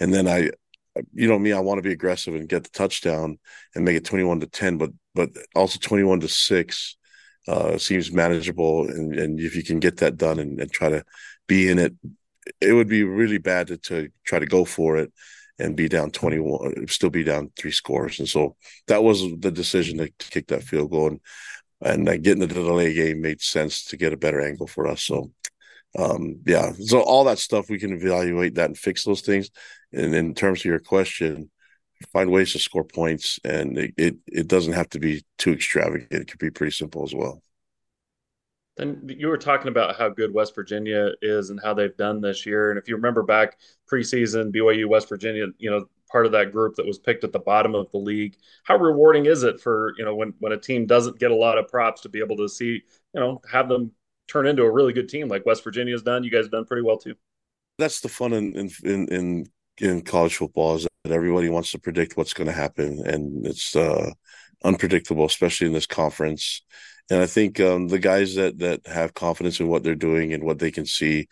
and 0.00 0.12
then 0.14 0.28
I, 0.28 0.50
you 1.12 1.28
know 1.28 1.38
me, 1.38 1.52
I 1.52 1.60
want 1.60 1.78
to 1.78 1.82
be 1.82 1.92
aggressive 1.92 2.34
and 2.34 2.48
get 2.48 2.64
the 2.64 2.70
touchdown 2.70 3.38
and 3.74 3.84
make 3.84 3.96
it 3.96 4.04
twenty 4.04 4.24
one 4.24 4.40
to 4.40 4.46
ten, 4.46 4.78
but 4.78 4.90
but 5.14 5.30
also 5.54 5.78
twenty 5.80 6.04
one 6.04 6.20
to 6.20 6.28
six 6.28 6.96
uh, 7.48 7.78
seems 7.78 8.12
manageable, 8.12 8.88
and 8.88 9.14
and 9.18 9.40
if 9.40 9.56
you 9.56 9.64
can 9.64 9.80
get 9.80 9.96
that 9.98 10.16
done 10.16 10.38
and, 10.38 10.60
and 10.60 10.70
try 10.70 10.88
to 10.88 11.04
be 11.48 11.68
in 11.68 11.78
it, 11.78 11.94
it 12.60 12.72
would 12.72 12.88
be 12.88 13.02
really 13.02 13.38
bad 13.38 13.66
to, 13.68 13.76
to 13.76 14.08
try 14.24 14.38
to 14.38 14.46
go 14.46 14.64
for 14.64 14.96
it 14.96 15.12
and 15.58 15.76
be 15.76 15.88
down 15.88 16.10
21, 16.10 16.86
still 16.88 17.10
be 17.10 17.24
down 17.24 17.50
three 17.56 17.70
scores. 17.70 18.18
And 18.18 18.28
so 18.28 18.56
that 18.88 19.02
was 19.02 19.22
the 19.38 19.50
decision 19.50 19.98
to 19.98 20.10
kick 20.18 20.48
that 20.48 20.62
field 20.62 20.90
goal. 20.90 21.08
And, 21.08 21.20
and 21.80 22.08
uh, 22.08 22.16
getting 22.16 22.40
the 22.40 22.46
delay 22.46 22.94
game 22.94 23.20
made 23.20 23.40
sense 23.40 23.84
to 23.86 23.96
get 23.96 24.12
a 24.12 24.18
better 24.18 24.40
angle 24.40 24.66
for 24.66 24.86
us. 24.86 25.02
So, 25.02 25.30
um, 25.98 26.40
yeah, 26.46 26.72
so 26.72 27.00
all 27.00 27.24
that 27.24 27.38
stuff 27.38 27.70
we 27.70 27.78
can 27.78 27.92
evaluate 27.92 28.54
that 28.54 28.66
and 28.66 28.78
fix 28.78 29.04
those 29.04 29.22
things. 29.22 29.50
And 29.92 30.14
in 30.14 30.34
terms 30.34 30.60
of 30.60 30.66
your 30.66 30.78
question, 30.78 31.50
find 32.12 32.30
ways 32.30 32.52
to 32.52 32.58
score 32.58 32.84
points, 32.84 33.38
and 33.44 33.78
it, 33.78 33.94
it, 33.96 34.16
it 34.26 34.48
doesn't 34.48 34.74
have 34.74 34.88
to 34.90 34.98
be 34.98 35.24
too 35.38 35.52
extravagant. 35.52 36.12
It 36.12 36.28
could 36.28 36.38
be 36.38 36.50
pretty 36.50 36.72
simple 36.72 37.04
as 37.04 37.14
well. 37.14 37.42
Then 38.76 39.02
you 39.06 39.28
were 39.28 39.38
talking 39.38 39.68
about 39.68 39.96
how 39.96 40.10
good 40.10 40.34
West 40.34 40.54
Virginia 40.54 41.12
is 41.22 41.50
and 41.50 41.58
how 41.62 41.72
they've 41.72 41.96
done 41.96 42.20
this 42.20 42.44
year. 42.44 42.70
And 42.70 42.78
if 42.78 42.88
you 42.88 42.96
remember 42.96 43.22
back 43.22 43.58
preseason, 43.90 44.54
BYU, 44.54 44.86
West 44.86 45.08
Virginia, 45.08 45.46
you 45.58 45.70
know, 45.70 45.86
part 46.10 46.26
of 46.26 46.32
that 46.32 46.52
group 46.52 46.76
that 46.76 46.86
was 46.86 46.98
picked 46.98 47.24
at 47.24 47.32
the 47.32 47.38
bottom 47.38 47.74
of 47.74 47.90
the 47.90 47.98
league. 47.98 48.36
How 48.64 48.76
rewarding 48.76 49.26
is 49.26 49.42
it 49.42 49.60
for, 49.60 49.94
you 49.98 50.04
know, 50.04 50.14
when, 50.14 50.34
when 50.38 50.52
a 50.52 50.58
team 50.58 50.86
doesn't 50.86 51.18
get 51.18 51.30
a 51.30 51.34
lot 51.34 51.58
of 51.58 51.68
props 51.68 52.02
to 52.02 52.08
be 52.08 52.20
able 52.20 52.36
to 52.36 52.48
see, 52.48 52.82
you 53.14 53.20
know, 53.20 53.40
have 53.50 53.68
them 53.68 53.92
turn 54.28 54.46
into 54.46 54.62
a 54.62 54.70
really 54.70 54.92
good 54.92 55.08
team 55.08 55.28
like 55.28 55.46
West 55.46 55.64
Virginia's 55.64 56.02
done? 56.02 56.22
You 56.22 56.30
guys 56.30 56.44
have 56.44 56.52
done 56.52 56.66
pretty 56.66 56.82
well 56.82 56.98
too. 56.98 57.14
That's 57.78 58.00
the 58.00 58.08
fun 58.08 58.32
in, 58.32 58.70
in, 58.84 59.08
in, 59.08 59.46
in 59.78 60.02
college 60.02 60.36
football 60.36 60.76
is 60.76 60.86
that 61.04 61.12
everybody 61.12 61.48
wants 61.48 61.70
to 61.72 61.78
predict 61.78 62.16
what's 62.16 62.34
going 62.34 62.46
to 62.46 62.52
happen. 62.52 63.02
And 63.06 63.46
it's 63.46 63.74
uh, 63.74 64.10
unpredictable, 64.64 65.24
especially 65.24 65.66
in 65.66 65.72
this 65.72 65.86
conference 65.86 66.62
and 67.10 67.22
I 67.22 67.26
think 67.26 67.60
um, 67.60 67.88
the 67.88 67.98
guys 67.98 68.34
that 68.34 68.58
that 68.58 68.86
have 68.86 69.14
confidence 69.14 69.60
in 69.60 69.68
what 69.68 69.82
they're 69.82 69.94
doing 69.94 70.32
and 70.32 70.44
what 70.44 70.58
they 70.58 70.70
can 70.70 70.86
see, 70.86 71.28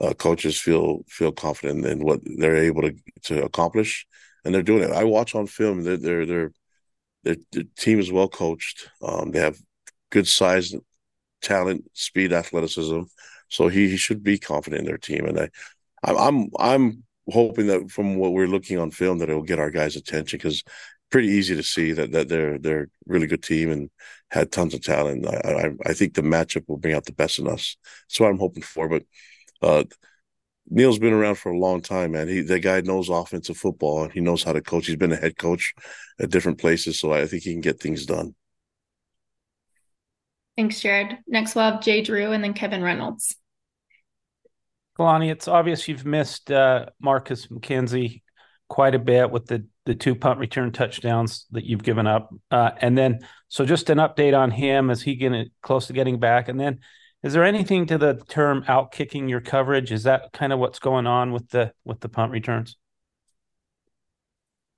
uh, 0.00 0.14
coaches 0.14 0.60
feel 0.60 1.04
feel 1.08 1.32
confident 1.32 1.84
in 1.86 2.00
what 2.04 2.20
they're 2.24 2.56
able 2.56 2.82
to 2.82 2.94
to 3.24 3.44
accomplish, 3.44 4.06
and 4.44 4.54
they're 4.54 4.62
doing 4.62 4.82
it. 4.84 4.90
I 4.90 5.04
watch 5.04 5.34
on 5.34 5.46
film; 5.46 5.82
they're 5.82 5.96
they're, 5.96 6.26
they're 6.26 6.52
their, 7.24 7.36
their 7.52 7.64
team 7.76 7.98
is 7.98 8.12
well 8.12 8.28
coached. 8.28 8.88
Um, 9.02 9.30
they 9.32 9.40
have 9.40 9.58
good 10.10 10.28
size, 10.28 10.74
talent, 11.42 11.84
speed, 11.94 12.32
athleticism. 12.32 13.02
So 13.48 13.68
he, 13.68 13.88
he 13.88 13.96
should 13.96 14.22
be 14.22 14.38
confident 14.38 14.80
in 14.80 14.86
their 14.86 14.98
team. 14.98 15.26
And 15.26 15.38
I, 15.38 15.48
I'm 16.04 16.50
I'm 16.58 17.04
hoping 17.28 17.68
that 17.68 17.90
from 17.90 18.16
what 18.16 18.32
we're 18.32 18.46
looking 18.46 18.78
on 18.78 18.90
film 18.90 19.18
that 19.18 19.30
it 19.30 19.34
will 19.34 19.42
get 19.42 19.58
our 19.58 19.70
guys' 19.70 19.96
attention 19.96 20.38
because 20.38 20.62
pretty 21.10 21.28
easy 21.28 21.54
to 21.56 21.62
see 21.62 21.92
that 21.92 22.12
that 22.12 22.28
they're 22.28 22.58
they're 22.58 22.82
a 22.82 22.86
really 23.06 23.26
good 23.26 23.42
team 23.42 23.70
and 23.70 23.90
had 24.30 24.50
tons 24.50 24.74
of 24.74 24.82
talent. 24.82 25.26
I, 25.26 25.66
I, 25.66 25.70
I 25.86 25.92
think 25.92 26.14
the 26.14 26.22
matchup 26.22 26.68
will 26.68 26.78
bring 26.78 26.94
out 26.94 27.04
the 27.04 27.12
best 27.12 27.38
in 27.38 27.46
us. 27.46 27.76
That's 28.08 28.20
what 28.20 28.30
I'm 28.30 28.38
hoping 28.38 28.62
for. 28.62 28.88
But 28.88 29.04
uh, 29.62 29.84
Neal's 30.68 30.98
been 30.98 31.12
around 31.12 31.36
for 31.36 31.52
a 31.52 31.58
long 31.58 31.82
time, 31.82 32.12
man. 32.12 32.28
He 32.28 32.40
that 32.42 32.60
guy 32.60 32.80
knows 32.80 33.08
offensive 33.08 33.56
football 33.56 34.04
and 34.04 34.12
he 34.12 34.20
knows 34.20 34.42
how 34.42 34.52
to 34.52 34.60
coach. 34.60 34.86
He's 34.86 34.96
been 34.96 35.12
a 35.12 35.16
head 35.16 35.36
coach 35.38 35.74
at 36.18 36.30
different 36.30 36.58
places, 36.58 36.98
so 36.98 37.12
I 37.12 37.26
think 37.26 37.42
he 37.42 37.52
can 37.52 37.60
get 37.60 37.80
things 37.80 38.06
done. 38.06 38.34
Thanks, 40.56 40.80
Jared. 40.80 41.18
Next, 41.26 41.54
we'll 41.54 41.64
have 41.64 41.82
Jay 41.82 42.00
Drew 42.00 42.32
and 42.32 42.42
then 42.42 42.54
Kevin 42.54 42.82
Reynolds. 42.82 43.36
Kalani, 44.98 45.30
it's 45.30 45.48
obvious 45.48 45.88
you've 45.88 46.04
missed 46.04 46.50
uh, 46.52 46.86
Marcus 47.00 47.48
McKenzie 47.48 48.22
quite 48.68 48.94
a 48.94 49.00
bit 49.00 49.30
with 49.30 49.46
the 49.46 49.66
the 49.86 49.94
two 49.94 50.14
punt 50.14 50.38
return 50.38 50.72
touchdowns 50.72 51.46
that 51.52 51.64
you've 51.64 51.82
given 51.82 52.06
up, 52.06 52.34
uh, 52.50 52.70
and 52.80 52.96
then 52.96 53.20
so 53.48 53.64
just 53.64 53.90
an 53.90 53.98
update 53.98 54.36
on 54.36 54.50
him. 54.50 54.90
Is 54.90 55.02
he 55.02 55.14
getting 55.14 55.50
close 55.62 55.86
to 55.88 55.92
getting 55.92 56.18
back? 56.18 56.48
And 56.48 56.58
then, 56.58 56.80
is 57.22 57.32
there 57.32 57.44
anything 57.44 57.86
to 57.86 57.98
the 57.98 58.22
term 58.28 58.64
out 58.68 58.92
kicking 58.92 59.28
your 59.28 59.40
coverage? 59.40 59.92
Is 59.92 60.04
that 60.04 60.32
kind 60.32 60.52
of 60.52 60.58
what's 60.58 60.78
going 60.78 61.06
on 61.06 61.32
with 61.32 61.48
the 61.50 61.72
with 61.84 62.00
the 62.00 62.08
punt 62.08 62.32
returns? 62.32 62.76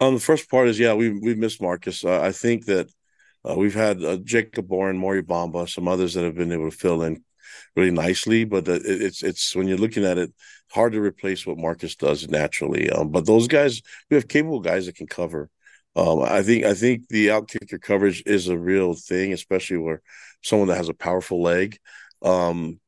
Um, 0.00 0.14
the 0.14 0.20
first 0.20 0.50
part 0.50 0.68
is 0.68 0.78
yeah, 0.78 0.94
we 0.94 1.10
we've 1.10 1.38
missed 1.38 1.62
Marcus. 1.62 2.04
Uh, 2.04 2.20
I 2.20 2.32
think 2.32 2.66
that 2.66 2.88
uh, 3.48 3.54
we've 3.54 3.74
had 3.74 4.24
Jacob 4.24 4.68
Bourne, 4.68 4.98
Mory 4.98 5.22
Bamba, 5.22 5.68
some 5.68 5.88
others 5.88 6.14
that 6.14 6.24
have 6.24 6.34
been 6.34 6.52
able 6.52 6.70
to 6.70 6.76
fill 6.76 7.02
in 7.02 7.22
really 7.74 7.90
nicely. 7.90 8.44
But 8.44 8.68
it, 8.68 8.82
it's 8.84 9.22
it's 9.22 9.54
when 9.54 9.68
you're 9.68 9.78
looking 9.78 10.04
at 10.04 10.18
it, 10.18 10.32
hard 10.70 10.92
to 10.92 11.00
replace 11.00 11.46
what 11.46 11.58
Marcus 11.58 11.96
does 11.96 12.28
naturally. 12.28 12.90
Um, 12.90 13.10
but 13.10 13.26
those 13.26 13.48
guys, 13.48 13.82
we 14.10 14.16
have 14.16 14.28
capable 14.28 14.60
guys 14.60 14.86
that 14.86 14.96
can 14.96 15.06
cover. 15.06 15.50
Um, 15.94 16.22
I 16.22 16.42
think 16.42 16.64
I 16.64 16.74
think 16.74 17.08
the 17.08 17.28
outkicker 17.28 17.80
coverage 17.80 18.22
is 18.26 18.48
a 18.48 18.58
real 18.58 18.94
thing, 18.94 19.32
especially 19.32 19.78
where 19.78 20.02
someone 20.42 20.68
that 20.68 20.76
has 20.76 20.90
a 20.90 20.94
powerful 20.94 21.42
leg. 21.42 21.78
Um, 22.22 22.80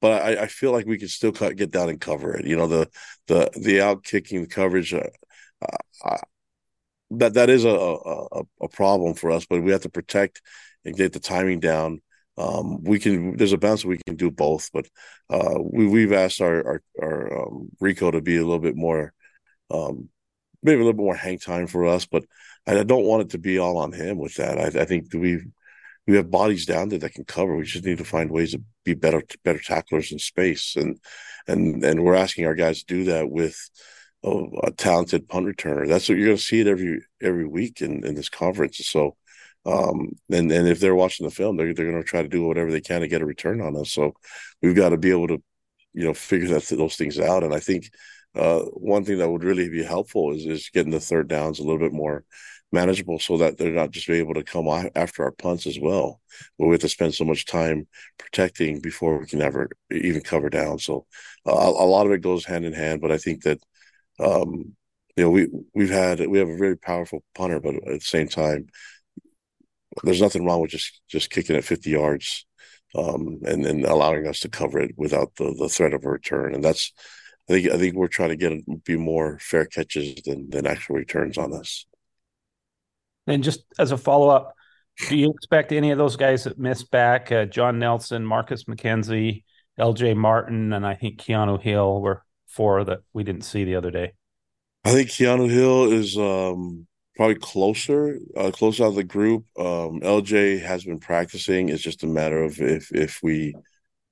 but 0.00 0.22
I, 0.22 0.42
I, 0.42 0.46
feel 0.46 0.72
like 0.72 0.86
we 0.86 0.98
can 0.98 1.08
still 1.08 1.32
cut, 1.32 1.56
get 1.56 1.70
down 1.70 1.88
and 1.88 2.00
cover 2.00 2.36
it. 2.36 2.46
You 2.46 2.56
know, 2.56 2.66
the 2.66 2.90
the 3.26 3.50
the 3.56 3.80
out 3.80 4.04
kicking 4.04 4.46
coverage. 4.46 4.94
Uh, 4.94 6.18
that 7.10 7.34
that 7.34 7.50
is 7.50 7.64
a, 7.64 7.70
a 7.70 8.42
a 8.60 8.68
problem 8.68 9.14
for 9.14 9.30
us, 9.30 9.46
but 9.46 9.62
we 9.62 9.72
have 9.72 9.82
to 9.82 9.88
protect 9.88 10.42
and 10.84 10.96
get 10.96 11.12
the 11.12 11.20
timing 11.20 11.60
down. 11.60 12.00
Um, 12.38 12.82
we 12.84 12.98
can 13.00 13.36
there's 13.36 13.52
a 13.52 13.58
balance 13.58 13.84
we 13.84 14.00
can 14.06 14.16
do 14.16 14.30
both, 14.30 14.70
but 14.72 14.86
uh, 15.28 15.58
we 15.60 15.86
we've 15.86 16.12
asked 16.12 16.40
our 16.40 16.66
our, 16.66 16.82
our 17.02 17.42
um, 17.42 17.70
Rehkow 17.82 18.12
to 18.12 18.20
be 18.20 18.36
a 18.36 18.44
little 18.44 18.60
bit 18.60 18.76
more, 18.76 19.12
um, 19.70 20.08
maybe 20.62 20.76
a 20.76 20.84
little 20.84 20.92
bit 20.92 21.04
more 21.04 21.16
hang 21.16 21.38
time 21.38 21.66
for 21.66 21.86
us, 21.86 22.06
but 22.06 22.24
I 22.66 22.82
don't 22.84 23.06
want 23.06 23.22
it 23.22 23.30
to 23.30 23.38
be 23.38 23.58
all 23.58 23.78
on 23.78 23.92
him 23.92 24.18
with 24.18 24.34
that. 24.36 24.58
I, 24.58 24.82
I 24.82 24.84
think 24.84 25.12
we 25.12 25.40
we 26.06 26.16
have 26.16 26.30
bodies 26.30 26.64
down 26.64 26.88
there 26.88 26.98
that 27.00 27.12
can 27.12 27.24
cover. 27.24 27.56
We 27.56 27.64
just 27.64 27.84
need 27.84 27.98
to 27.98 28.04
find 28.04 28.30
ways 28.30 28.52
to 28.52 28.62
be 28.84 28.94
better 28.94 29.22
better 29.44 29.58
tacklers 29.58 30.12
in 30.12 30.18
space, 30.18 30.76
and 30.76 30.98
and 31.46 31.84
and 31.84 32.02
we're 32.02 32.14
asking 32.14 32.46
our 32.46 32.54
guys 32.54 32.80
to 32.80 32.86
do 32.86 33.04
that 33.04 33.30
with 33.30 33.58
oh, 34.22 34.48
a 34.62 34.70
talented 34.70 35.28
punt 35.28 35.46
returner. 35.46 35.88
That's 35.88 36.08
what 36.08 36.18
you're 36.18 36.28
going 36.28 36.36
to 36.38 36.42
see 36.42 36.60
it 36.60 36.66
every 36.66 37.02
every 37.22 37.46
week 37.46 37.80
in 37.80 38.04
in 38.04 38.14
this 38.14 38.28
conference. 38.28 38.78
So, 38.86 39.16
um, 39.70 40.10
and 40.30 40.50
and 40.50 40.68
if 40.68 40.80
they're 40.80 40.94
watching 40.94 41.26
the 41.26 41.30
film, 41.34 41.56
they're 41.56 41.74
they're 41.74 41.90
going 41.90 42.02
to 42.02 42.08
try 42.08 42.22
to 42.22 42.28
do 42.28 42.44
whatever 42.46 42.70
they 42.72 42.80
can 42.80 43.00
to 43.02 43.08
get 43.08 43.22
a 43.22 43.26
return 43.26 43.60
on 43.60 43.76
us. 43.76 43.90
So, 43.92 44.14
we've 44.62 44.76
got 44.76 44.90
to 44.90 44.96
be 44.96 45.10
able 45.10 45.28
to, 45.28 45.42
you 45.94 46.04
know, 46.04 46.14
figure 46.14 46.48
that 46.48 46.64
those 46.76 46.96
things 46.96 47.18
out. 47.18 47.44
And 47.44 47.54
I 47.54 47.60
think 47.60 47.90
uh, 48.34 48.60
one 48.60 49.04
thing 49.04 49.18
that 49.18 49.30
would 49.30 49.44
really 49.44 49.68
be 49.68 49.82
helpful 49.82 50.32
is 50.34 50.46
is 50.46 50.70
getting 50.70 50.92
the 50.92 51.00
third 51.00 51.28
downs 51.28 51.58
a 51.58 51.62
little 51.62 51.78
bit 51.78 51.92
more 51.92 52.24
manageable 52.72 53.18
so 53.18 53.38
that 53.38 53.56
they're 53.56 53.72
not 53.72 53.90
just 53.90 54.10
able 54.10 54.34
to 54.34 54.44
come 54.44 54.68
after 54.94 55.24
our 55.24 55.32
punts 55.32 55.66
as 55.66 55.78
well. 55.80 56.20
But 56.58 56.66
we 56.66 56.72
have 56.74 56.80
to 56.82 56.88
spend 56.88 57.14
so 57.14 57.24
much 57.24 57.46
time 57.46 57.86
protecting 58.18 58.80
before 58.80 59.18
we 59.18 59.26
can 59.26 59.40
ever 59.40 59.70
even 59.90 60.20
cover 60.20 60.50
down. 60.50 60.78
So 60.78 61.06
uh, 61.46 61.52
a 61.52 61.86
lot 61.86 62.06
of 62.06 62.12
it 62.12 62.20
goes 62.22 62.44
hand 62.44 62.64
in 62.64 62.74
hand. 62.74 63.00
But 63.00 63.12
I 63.12 63.18
think 63.18 63.42
that 63.44 63.58
um, 64.20 64.74
you 65.16 65.24
know 65.24 65.30
we 65.30 65.48
we've 65.74 65.90
had 65.90 66.26
we 66.26 66.38
have 66.38 66.48
a 66.48 66.56
very 66.56 66.76
powerful 66.76 67.22
punter, 67.34 67.60
but 67.60 67.74
at 67.74 67.84
the 67.84 68.00
same 68.00 68.28
time, 68.28 68.66
there's 70.02 70.20
nothing 70.20 70.44
wrong 70.44 70.60
with 70.60 70.70
just 70.70 71.00
just 71.08 71.30
kicking 71.30 71.56
it 71.56 71.64
50 71.64 71.90
yards 71.90 72.46
um, 72.94 73.40
and 73.44 73.64
then 73.64 73.84
allowing 73.84 74.26
us 74.26 74.40
to 74.40 74.48
cover 74.48 74.78
it 74.78 74.92
without 74.96 75.34
the 75.36 75.54
the 75.58 75.68
threat 75.68 75.94
of 75.94 76.04
a 76.04 76.10
return. 76.10 76.54
And 76.54 76.64
that's 76.64 76.92
I 77.48 77.54
think 77.54 77.70
I 77.70 77.78
think 77.78 77.94
we're 77.94 78.08
trying 78.08 78.30
to 78.30 78.36
get 78.36 78.52
it 78.52 78.84
be 78.84 78.96
more 78.96 79.38
fair 79.40 79.66
catches 79.66 80.16
than 80.24 80.50
than 80.50 80.66
actual 80.66 80.96
returns 80.96 81.38
on 81.38 81.54
us. 81.54 81.86
And 83.26 83.44
just 83.44 83.64
as 83.78 83.92
a 83.92 83.98
follow 83.98 84.28
up, 84.28 84.54
do 85.08 85.16
you 85.16 85.30
expect 85.30 85.72
any 85.72 85.90
of 85.90 85.98
those 85.98 86.16
guys 86.16 86.44
that 86.44 86.58
missed 86.58 86.90
back, 86.90 87.30
uh, 87.30 87.44
John 87.44 87.78
Nelson, 87.78 88.24
Marcus 88.24 88.64
McKenzie, 88.64 89.44
L.J. 89.78 90.14
Martin, 90.14 90.72
and 90.72 90.86
I 90.86 90.94
think 90.94 91.20
Keanu 91.20 91.60
Hill 91.60 92.00
were 92.00 92.24
four 92.46 92.82
that 92.84 93.00
we 93.12 93.22
didn't 93.22 93.42
see 93.42 93.64
the 93.64 93.76
other 93.76 93.90
day? 93.90 94.14
I 94.84 94.92
think 94.92 95.10
Keanu 95.10 95.50
Hill 95.50 95.92
is 95.92 96.16
um, 96.16 96.87
probably 97.18 97.34
closer, 97.34 98.20
uh, 98.36 98.52
closer 98.52 98.84
out 98.84 98.90
of 98.90 98.94
the 98.94 99.04
group. 99.04 99.44
Um, 99.58 100.00
LJ 100.00 100.62
has 100.62 100.84
been 100.84 101.00
practicing. 101.00 101.68
It's 101.68 101.82
just 101.82 102.04
a 102.04 102.06
matter 102.06 102.42
of 102.42 102.60
if 102.60 102.90
if 102.94 103.18
we 103.22 103.54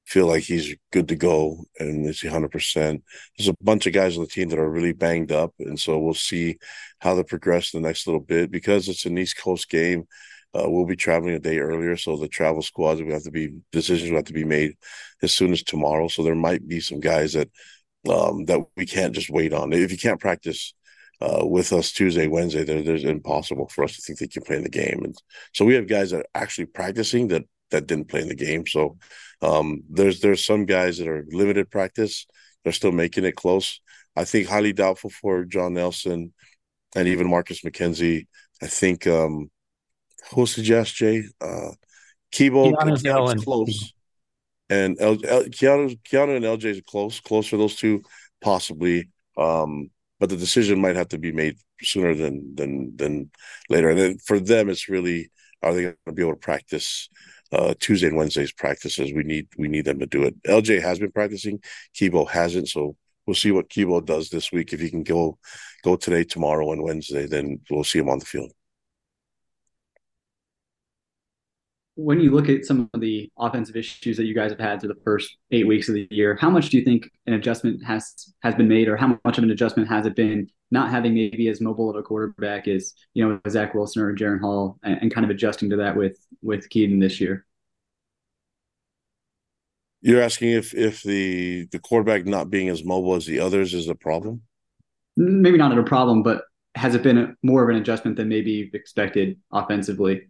feel 0.07 0.27
like 0.27 0.43
he's 0.43 0.75
good 0.93 1.09
to 1.09 1.17
go 1.17 1.65
and 1.79 2.07
is 2.07 2.21
he 2.21 2.29
100%. 2.29 3.03
There's 3.39 3.49
a 3.49 3.55
bunch 3.61 3.87
of 3.87 3.93
guys 3.93 4.17
on 4.17 4.25
the 4.25 4.29
team 4.29 4.49
that 4.51 4.59
are 4.59 4.71
really 4.71 4.93
banged 4.93 5.33
up. 5.33 5.55
And 5.59 5.79
so 5.79 5.99
we'll 5.99 6.15
see 6.15 6.59
how 7.01 7.15
they 7.15 7.25
progress 7.25 7.71
the 7.71 7.81
next 7.81 8.07
little 8.07 8.21
bit. 8.21 8.51
Because 8.51 8.89
it's 8.89 9.05
an 9.05 9.19
East 9.19 9.37
Coast 9.39 9.69
game, 9.69 10.05
uh, 10.55 10.69
we'll 10.69 10.87
be 10.87 10.97
traveling 10.97 11.35
a 11.35 11.41
day 11.41 11.59
earlier. 11.59 11.97
So 11.97 12.17
the 12.17 12.29
travel 12.29 12.63
squads, 12.63 13.03
we 13.03 13.13
have 13.13 13.25
to 13.25 13.33
be, 13.33 13.59
decisions 13.73 14.11
will 14.11 14.19
have 14.19 14.27
to 14.27 14.33
be 14.33 14.45
made 14.45 14.77
as 15.23 15.33
soon 15.33 15.53
as 15.53 15.63
tomorrow. 15.63 16.09
So 16.09 16.23
there 16.23 16.37
might 16.37 16.67
be 16.67 16.81
some 16.81 17.01
guys 17.01 17.33
that, 17.33 17.51
um, 18.09 18.45
that 18.45 18.61
we 18.77 18.87
can't 18.87 19.15
just 19.15 19.31
wait 19.31 19.53
on. 19.53 19.73
If 19.73 19.91
you 19.91 19.99
can't 19.99 20.21
practice, 20.21 20.73
uh, 21.21 21.45
with 21.47 21.73
us 21.73 21.93
Tuesday, 21.93 22.27
Wednesday, 22.27 22.65
there, 22.65 22.83
there's 22.83 23.05
impossible 23.05 23.69
for 23.69 23.85
us 23.85 23.97
to 23.97 24.03
think 24.03 24.19
they 24.19 24.27
can 24.27 24.43
play 24.43 24.57
in 24.57 24.63
the 24.63 24.69
game. 24.69 25.01
And 25.05 25.17
so 25.55 25.65
we 25.65 25.75
have 25.75 25.89
guys 25.89 26.11
that 26.11 26.21
are 26.21 26.27
actually 26.35 26.67
practicing 26.67 27.29
that 27.29 27.45
that 27.71 27.87
didn't 27.87 28.09
play 28.09 28.21
in 28.21 28.29
the 28.29 28.35
game. 28.35 28.67
So 28.67 28.97
um, 29.43 29.83
there's 29.91 30.21
there's 30.21 30.45
some 30.45 30.67
guys 30.67 30.99
that 30.99 31.09
are 31.09 31.25
limited 31.29 31.71
practice. 31.71 32.27
They're 32.63 32.73
still 32.73 32.93
making 32.93 33.25
it 33.25 33.37
close. 33.37 33.81
I 34.15 34.25
think 34.25 34.49
highly 34.49 34.73
doubtful 34.73 35.11
for 35.11 35.45
John 35.45 35.75
Nelson 35.75 36.33
and 36.95 37.09
even 37.09 37.29
Marcus 37.29 37.63
McKenzie. 37.63 38.27
I 38.63 38.67
think 38.67 39.07
um, 39.07 39.51
who'll 40.33 40.47
suggest 40.47 40.95
Jay 40.95 41.25
uh, 41.41 41.71
Kibo 42.33 42.73
Keanu's 42.73 43.45
close, 43.45 43.95
and 44.71 44.97
L, 45.01 45.17
L, 45.25 45.45
Keanu 45.45 45.99
Keanu 46.03 46.37
and 46.37 46.45
LJ 46.45 46.65
is 46.65 46.83
close, 46.87 47.21
close 47.21 47.47
for 47.47 47.57
those 47.57 47.77
two 47.77 48.03
possibly. 48.41 49.09
Um, 49.37 49.91
but 50.19 50.29
the 50.29 50.37
decision 50.37 50.81
might 50.81 50.97
have 50.97 51.09
to 51.09 51.19
be 51.19 51.33
made 51.33 51.57
sooner 51.83 52.15
than 52.15 52.55
than 52.55 52.97
than 52.97 53.31
later. 53.69 53.91
And 53.91 53.99
then 53.99 54.19
for 54.19 54.41
them, 54.41 54.69
it's 54.69 54.89
really 54.89 55.31
are 55.63 55.75
they 55.75 55.83
going 55.83 55.95
to 56.07 56.13
be 56.13 56.23
able 56.23 56.33
to 56.33 56.39
practice 56.39 57.09
uh, 57.53 57.75
Tuesday 57.79 58.09
and 58.09 58.17
Wednesday's 58.17 58.53
practices. 58.53 59.13
We 59.13 59.23
need 59.23 59.49
we 59.57 59.69
need 59.69 59.85
them 59.85 59.99
to 60.01 60.07
do 60.07 60.25
it. 60.25 60.43
LJ 60.45 60.83
has 60.83 60.99
been 60.99 61.13
practicing, 61.13 61.61
Kibo 61.95 62.29
hasn't, 62.29 62.69
so 62.69 62.97
we'll 63.27 63.35
see 63.35 63.53
what 63.53 63.69
Kibo 63.69 64.05
does 64.05 64.31
this 64.31 64.53
week. 64.53 64.73
If 64.73 64.81
he 64.81 64.91
can 64.91 65.03
go 65.03 65.39
go 65.83 65.97
today, 65.97 66.25
tomorrow, 66.25 66.73
and 66.73 66.83
Wednesday, 66.83 67.27
then 67.27 67.61
we'll 67.71 67.85
see 67.85 67.99
him 67.99 68.09
on 68.09 68.19
the 68.19 68.27
field. 68.27 68.53
When 71.97 72.21
you 72.21 72.31
look 72.31 72.51
at 72.51 72.67
some 72.67 72.91
of 72.93 73.01
the 73.01 73.31
offensive 73.39 73.75
issues 73.75 74.19
that 74.19 74.27
you 74.27 74.35
guys 74.35 74.51
have 74.51 74.61
had 74.61 74.81
through 74.81 74.93
the 74.93 75.01
first 75.03 75.37
eight 75.51 75.67
weeks 75.67 75.89
of 75.89 75.95
the 75.95 76.07
year, 76.11 76.37
how 76.39 76.51
much 76.51 76.69
do 76.69 76.77
you 76.77 76.85
think 76.85 77.11
an 77.27 77.33
adjustment 77.33 77.83
has 77.85 78.35
has 78.43 78.55
been 78.55 78.69
made, 78.69 78.89
or 78.89 78.97
how 78.97 79.19
much 79.25 79.39
of 79.39 79.45
an 79.45 79.51
adjustment 79.51 79.89
has 79.89 80.05
it 80.05 80.15
been 80.15 80.49
not 80.71 80.91
having 80.91 81.15
maybe 81.15 81.49
as 81.49 81.61
mobile 81.61 81.89
of 81.89 81.97
a 81.97 82.03
quarterback 82.03 82.69
as 82.69 82.93
you 83.15 83.27
know 83.27 83.41
Zach 83.49 83.75
Wilson 83.75 84.03
or 84.03 84.15
Jaren 84.15 84.41
Hall, 84.41 84.79
and, 84.83 84.99
and 85.03 85.15
kind 85.15 85.25
of 85.25 85.31
adjusting 85.31 85.71
to 85.71 85.77
that 85.77 85.97
with 85.97 86.19
with 86.43 86.69
Kedon 86.69 86.99
this 86.99 87.21
year. 87.21 87.47
You're 90.03 90.23
asking 90.23 90.51
if 90.51 90.75
if 90.75 91.03
the 91.03 91.67
the 91.73 91.79
quarterback 91.79 92.27
not 92.27 92.51
being 92.51 92.69
as 92.69 92.85
mobile 92.85 93.15
as 93.15 93.27
the 93.27 93.41
others 93.41 93.73
is 93.75 93.89
a 93.89 93.95
problem? 93.95 94.43
Maybe 95.17 95.57
not 95.57 95.77
a 95.77 95.83
problem, 95.83 96.23
but 96.23 96.43
has 96.75 96.95
it 96.95 97.03
been 97.03 97.17
a, 97.17 97.35
more 97.43 97.63
of 97.63 97.71
an 97.71 97.77
adjustment 97.77 98.17
than 98.17 98.29
maybe 98.29 98.51
you've 98.53 98.75
expected 98.75 99.39
offensively? 99.51 100.29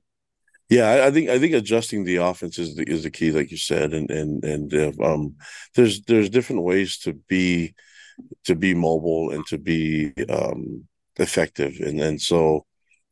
Yeah, 0.69 0.89
I, 0.89 1.07
I, 1.07 1.11
think 1.13 1.31
I 1.31 1.39
think 1.39 1.55
adjusting 1.55 2.05
the 2.05 2.17
offense 2.17 2.59
is 2.59 2.75
the 2.75 2.83
is 2.89 3.05
the 3.05 3.11
key, 3.11 3.31
like 3.31 3.51
you 3.51 3.57
said, 3.57 3.93
and 3.95 4.11
and 4.11 4.45
and 4.45 4.75
uh, 4.75 4.93
um, 5.03 5.37
there's 5.75 6.03
there's 6.03 6.29
different 6.29 6.63
ways 6.63 6.99
to 6.99 7.13
be 7.13 7.75
to 8.45 8.55
be 8.57 8.75
mobile 8.75 9.31
and 9.31 9.47
to 9.47 9.59
be 9.59 10.13
um, 10.29 10.87
effective. 11.17 11.79
And 11.81 12.01
then 12.01 12.19
so 12.19 12.67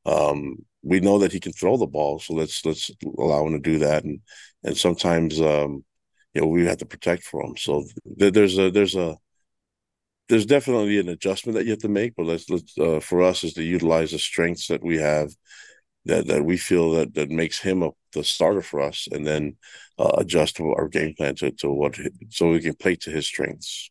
um, 0.05 0.65
we 0.83 1.01
know 1.01 1.19
that 1.21 1.33
he 1.33 1.41
can 1.41 1.53
throw 1.53 1.77
the 1.77 1.87
ball, 1.87 2.19
so 2.19 2.35
let's 2.35 2.65
let's 2.67 2.91
allow 3.19 3.47
him 3.47 3.53
to 3.53 3.61
do 3.61 3.79
that. 3.79 4.05
And 4.05 4.21
and 4.65 4.77
sometimes 4.77 5.41
um, 5.41 5.85
you 6.35 6.41
know 6.41 6.49
we 6.49 6.67
have 6.67 6.79
to 6.79 6.87
protect 6.87 7.23
for 7.23 7.45
him. 7.45 7.57
So 7.57 7.85
th- 8.19 8.33
there's 8.33 8.59
a 8.59 8.71
there's 8.71 8.97
a 8.97 9.17
there's 10.29 10.47
definitely 10.47 10.99
an 10.99 11.09
adjustment 11.09 11.57
that 11.57 11.65
you 11.65 11.71
have 11.71 11.81
to 11.81 11.89
make, 11.89 12.15
but 12.17 12.27
let's 12.27 12.49
let's 12.51 12.77
uh, 12.79 13.01
for 13.01 13.23
us 13.23 13.45
is 13.45 13.55
to 13.55 13.63
utilize 13.63 14.11
the 14.11 14.19
strengths 14.19 14.69
that 14.69 14.83
we 14.83 14.97
have 14.97 15.31
that 16.07 16.27
that 16.27 16.45
we 16.45 16.57
feel 16.57 16.93
that 16.93 17.15
that 17.15 17.31
makes 17.31 17.61
him 17.61 17.83
a, 17.83 17.91
the 18.13 18.25
starter 18.25 18.63
for 18.63 18.81
us, 18.81 19.09
and 19.11 19.27
then 19.27 19.57
uh, 19.99 20.13
adjust 20.19 20.61
our 20.61 20.89
game 20.89 21.15
plan 21.15 21.35
to, 21.37 21.51
to 21.53 21.71
what 21.71 21.99
so 22.31 22.51
we 22.51 22.61
can 22.61 22.75
play 22.75 22.97
to 22.97 23.11
his 23.11 23.27
strengths 23.27 23.91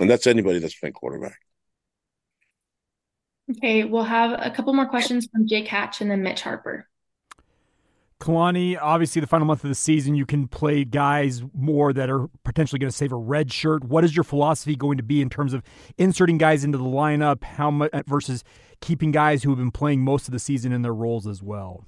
and 0.00 0.10
that's 0.10 0.26
anybody 0.26 0.58
that's 0.58 0.74
playing 0.74 0.92
quarterback. 0.92 1.38
Okay, 3.50 3.84
we'll 3.84 4.02
have 4.02 4.32
a 4.32 4.50
couple 4.50 4.72
more 4.74 4.86
questions 4.86 5.28
from 5.32 5.46
Jake 5.46 5.68
Hatch 5.68 6.00
and 6.00 6.10
then 6.10 6.22
Mitch 6.22 6.42
Harper. 6.42 6.88
Kalani, 8.20 8.78
obviously, 8.80 9.20
the 9.20 9.26
final 9.26 9.46
month 9.46 9.62
of 9.62 9.68
the 9.68 9.74
season, 9.74 10.14
you 10.14 10.24
can 10.24 10.48
play 10.48 10.84
guys 10.84 11.42
more 11.52 11.92
that 11.92 12.08
are 12.08 12.28
potentially 12.44 12.78
going 12.78 12.90
to 12.90 12.96
save 12.96 13.12
a 13.12 13.16
red 13.16 13.52
shirt. 13.52 13.84
What 13.84 14.04
is 14.04 14.16
your 14.16 14.24
philosophy 14.24 14.74
going 14.74 14.96
to 14.96 15.02
be 15.02 15.20
in 15.20 15.28
terms 15.28 15.52
of 15.52 15.62
inserting 15.98 16.38
guys 16.38 16.64
into 16.64 16.78
the 16.78 16.84
lineup? 16.84 17.44
How 17.44 17.70
much 17.70 17.92
versus 18.06 18.42
keeping 18.80 19.12
guys 19.12 19.42
who 19.42 19.50
have 19.50 19.58
been 19.58 19.70
playing 19.70 20.02
most 20.02 20.28
of 20.28 20.32
the 20.32 20.38
season 20.38 20.72
in 20.72 20.82
their 20.82 20.94
roles 20.94 21.26
as 21.26 21.42
well? 21.42 21.84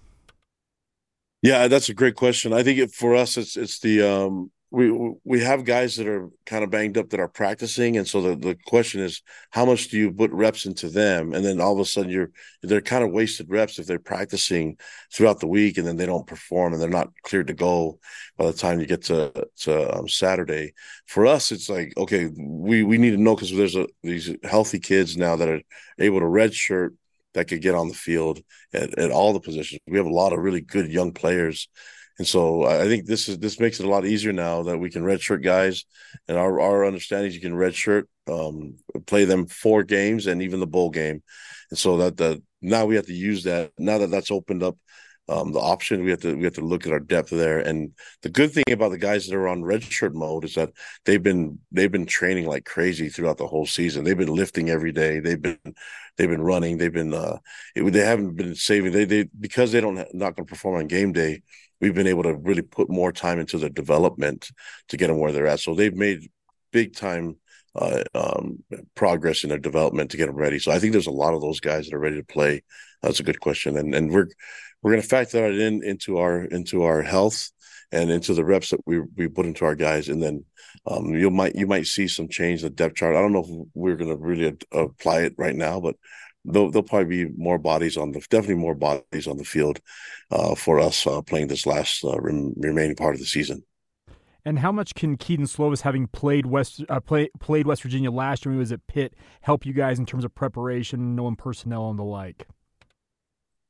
Yeah, 1.43 1.69
that's 1.69 1.89
a 1.89 1.95
great 1.95 2.15
question. 2.15 2.53
I 2.53 2.63
think 2.63 2.79
it, 2.79 2.93
for 2.93 3.15
us, 3.15 3.37
it's 3.37 3.57
it's 3.57 3.79
the 3.79 4.03
um, 4.03 4.51
we 4.71 5.15
we 5.25 5.41
have 5.41 5.65
guys 5.65 5.97
that 5.97 6.07
are 6.07 6.29
kind 6.45 6.63
of 6.63 6.71
banged 6.71 6.99
up 6.99 7.09
that 7.11 7.21
are 7.21 7.29
practicing, 7.29 7.97
and 7.97 8.07
so 8.07 8.21
the, 8.21 8.37
the 8.37 8.57
question 8.67 9.01
is, 9.01 9.23
how 9.51 9.65
much 9.65 9.89
do 9.89 9.97
you 9.97 10.13
put 10.13 10.31
reps 10.31 10.67
into 10.67 10.91
them, 10.91 11.33
and 11.33 11.43
then 11.43 11.59
all 11.59 11.73
of 11.73 11.79
a 11.79 11.87
sudden 11.87 12.11
you're 12.11 12.31
they're 12.63 12.83
kind 12.83 13.03
of 13.03 13.11
wasted 13.11 13.49
reps 13.49 13.79
if 13.79 13.87
they're 13.87 13.99
practicing 13.99 14.77
throughout 15.13 15.41
the 15.41 15.47
week 15.47 15.79
and 15.79 15.87
then 15.87 15.97
they 15.97 16.05
don't 16.05 16.27
perform 16.27 16.73
and 16.73 16.83
they're 16.83 16.89
not 16.91 17.09
cleared 17.23 17.47
to 17.47 17.55
go 17.55 17.99
by 18.37 18.45
the 18.47 18.53
time 18.53 18.79
you 18.79 18.87
get 18.87 19.03
to 19.05 19.33
to 19.61 19.97
um, 19.97 20.07
Saturday. 20.07 20.75
For 21.07 21.27
us, 21.27 21.51
it's 21.51 21.71
like 21.71 21.95
okay, 21.97 22.29
we 22.37 22.83
we 22.83 22.99
need 22.99 23.13
to 23.13 23.17
know 23.17 23.35
because 23.35 23.55
there's 23.55 23.77
a 23.77 23.87
these 24.03 24.35
healthy 24.45 24.81
kids 24.81 25.17
now 25.17 25.37
that 25.37 25.49
are 25.49 25.63
able 25.99 26.21
to 26.21 26.27
redshirt 26.27 26.91
that 27.33 27.49
could 27.49 27.63
get 27.63 27.75
on 27.75 27.89
the 27.89 27.95
field 27.95 28.41
at, 28.75 28.99
at 28.99 29.11
all 29.11 29.33
the 29.33 29.41
positions. 29.41 29.81
We 29.87 29.97
have 29.97 30.07
a 30.07 30.11
lot 30.11 30.33
of 30.35 30.41
really 30.41 30.61
good 30.61 30.91
young 30.91 31.13
players 31.13 31.69
and 32.19 32.27
so 32.27 32.65
I 32.65 32.87
think 32.87 33.07
this 33.07 33.29
is 33.29 33.39
this 33.39 33.61
makes 33.61 33.79
it 33.81 33.87
a 33.87 33.91
lot 33.91 34.05
easier 34.05 34.33
now 34.33 34.63
that 34.65 34.79
we 34.79 34.91
can 34.91 35.03
redshirt 35.03 35.43
guys, 35.43 35.85
and 36.27 36.37
our 36.37 36.61
our 36.61 36.85
understanding 36.85 37.29
is 37.29 37.35
you 37.35 37.41
can 37.41 37.53
redshirt, 37.53 38.05
um, 38.29 38.77
play 39.07 39.25
them 39.25 39.47
four 39.47 39.85
games 39.85 40.27
and 40.27 40.43
even 40.43 40.61
the 40.61 40.67
bowl 40.67 40.91
game, 40.91 41.23
and 41.71 41.79
so 41.79 41.99
that 41.99 42.17
the 42.17 42.43
now 42.61 42.87
we 42.87 42.97
have 42.97 43.07
to 43.07 43.15
use 43.15 43.45
that 43.45 43.73
now 43.79 43.99
that 43.99 44.11
that's 44.11 44.31
opened 44.31 44.63
up 44.63 44.77
um, 45.29 45.53
the 45.53 45.61
option. 45.61 46.05
We 46.05 46.11
have 46.11 46.21
to 46.21 46.35
we 46.35 46.45
have 46.45 46.55
to 46.55 46.65
look 46.65 46.87
at 46.87 46.93
our 46.93 47.01
depth 47.01 47.31
there. 47.31 47.59
And 47.61 47.93
the 48.23 48.31
good 48.31 48.53
thing 48.53 48.65
about 48.71 48.91
the 48.91 48.99
guys 48.99 49.27
that 49.27 49.37
are 49.37 49.49
on 49.49 49.63
redshirt 49.63 50.15
mode 50.15 50.45
is 50.45 50.55
that 50.55 50.71
they've 51.05 51.23
been 51.23 51.59
they've 51.71 51.93
been 51.93 52.07
training 52.07 52.47
like 52.47 52.65
crazy 52.65 53.09
throughout 53.09 53.37
the 53.39 53.47
whole 53.47 53.67
season. 53.67 54.05
They've 54.05 54.17
been 54.17 54.35
lifting 54.35 54.71
every 54.71 54.93
day. 54.93 55.21
They've 55.21 55.41
been 55.41 55.59
they've 56.17 56.29
been 56.29 56.43
running. 56.43 56.79
They've 56.79 56.93
been 56.93 57.13
uh, 57.15 57.39
it, 57.75 57.83
they 57.93 58.01
haven't 58.01 58.37
been 58.37 58.55
saving. 58.55 58.93
They 58.93 59.05
they 59.05 59.29
because 59.39 59.73
they 59.73 59.81
don't 59.81 59.97
not 60.15 60.35
going 60.35 60.47
to 60.47 60.51
perform 60.51 60.77
on 60.77 60.87
game 60.87 61.13
day. 61.13 61.43
We've 61.81 61.95
been 61.95 62.07
able 62.07 62.25
to 62.25 62.35
really 62.35 62.63
put 62.63 62.91
more 62.91 63.13
time 63.13 63.39
into 63.39 63.59
their 63.59 63.69
development 63.69 64.51
to 64.89 64.97
get 64.97 65.09
them 65.09 65.19
where 65.19 65.33
they're 65.33 65.47
at. 65.47 65.61
So 65.61 65.75
they've 65.75 65.95
made 65.95 66.31
big 66.73 66.95
time 66.95 67.37
uh, 67.75 68.03
um, 68.15 68.63
progress 68.95 69.45
in 69.45 69.51
their 69.51 69.59
development 69.59 70.11
to 70.11 70.17
get 70.17 70.27
them 70.27 70.37
ready. 70.37 70.59
So 70.59 70.73
I 70.73 70.79
think 70.79 70.93
there's 70.93 71.07
a 71.07 71.13
lot 71.13 71.35
of 71.35 71.41
those 71.41 71.61
guys 71.61 71.87
that 71.87 71.95
are 71.95 72.01
ready 72.01 72.17
to 72.17 72.25
play. 72.25 72.63
That's 73.03 73.21
a 73.21 73.25
good 73.25 73.41
question, 73.41 73.77
and 73.77 73.95
and 73.95 74.11
we're 74.11 74.27
we're 74.83 74.93
going 74.93 75.03
to 75.03 75.09
factor 75.09 75.41
that 75.41 75.61
in 75.61 75.85
into 75.85 76.19
our 76.19 76.43
into 76.43 76.83
our 76.83 77.03
health 77.03 77.51
and 77.93 78.11
into 78.11 78.35
the 78.35 78.45
reps 78.45 78.71
that 78.71 78.81
we 78.87 79.01
we 79.17 79.29
put 79.29 79.47
into 79.47 79.65
our 79.65 79.77
guys, 79.77 80.09
and 80.09 80.23
then 80.23 80.45
um, 80.87 81.15
you 81.15 81.31
might 81.31 81.55
you 81.55 81.67
might 81.67 81.87
see 81.87 82.09
some 82.09 82.29
change 82.29 82.63
in 82.63 82.69
the 82.69 82.75
depth 82.75 82.97
chart. 82.97 83.15
I 83.15 83.21
don't 83.21 83.33
know 83.33 83.45
if 83.45 83.67
we're 83.75 83.97
going 83.97 84.11
to 84.11 84.17
really 84.17 84.57
apply 84.73 85.21
it 85.23 85.35
right 85.39 85.55
now, 85.55 85.81
but 85.81 85.97
there'll, 86.53 86.71
there'll 86.71 86.83
probably 86.83 87.25
be 87.25 87.33
more 87.37 87.59
bodies 87.59 87.97
on 87.97 88.13
the 88.13 88.21
definitely 88.31 88.57
more 88.57 88.75
bodies 88.75 89.27
on 89.27 89.37
the 89.37 89.45
field 89.45 89.81
uh, 90.31 90.55
for 90.55 90.81
us 90.81 91.07
uh, 91.07 91.23
playing 91.23 91.49
this 91.49 91.67
last 91.67 92.05
uh, 92.05 92.19
rem, 92.21 92.55
remaining 92.57 92.97
part 92.97 93.15
of 93.15 93.21
the 93.21 93.27
season. 93.27 93.63
And 94.45 94.61
how 94.61 94.73
much 94.73 94.95
can 94.95 95.17
Kedon 95.17 95.47
Slovis, 95.47 95.83
having 95.83 96.07
played 96.07 96.47
West 96.47 96.83
uh, 96.89 97.01
play, 97.01 97.29
played 97.39 97.67
West 97.67 97.83
Virginia 97.83 98.11
last 98.11 98.45
year 98.45 98.51
when 98.51 98.59
he 98.59 98.61
was 98.61 98.73
at 98.73 98.87
Pitt, 98.87 99.15
help 99.43 99.67
you 99.67 99.73
guys 99.73 99.99
in 99.99 100.07
terms 100.07 100.25
of 100.25 100.35
preparation, 100.35 101.15
knowing 101.15 101.37
personnel 101.37 101.91
and 101.91 101.99
the 101.99 102.05
like? 102.05 102.47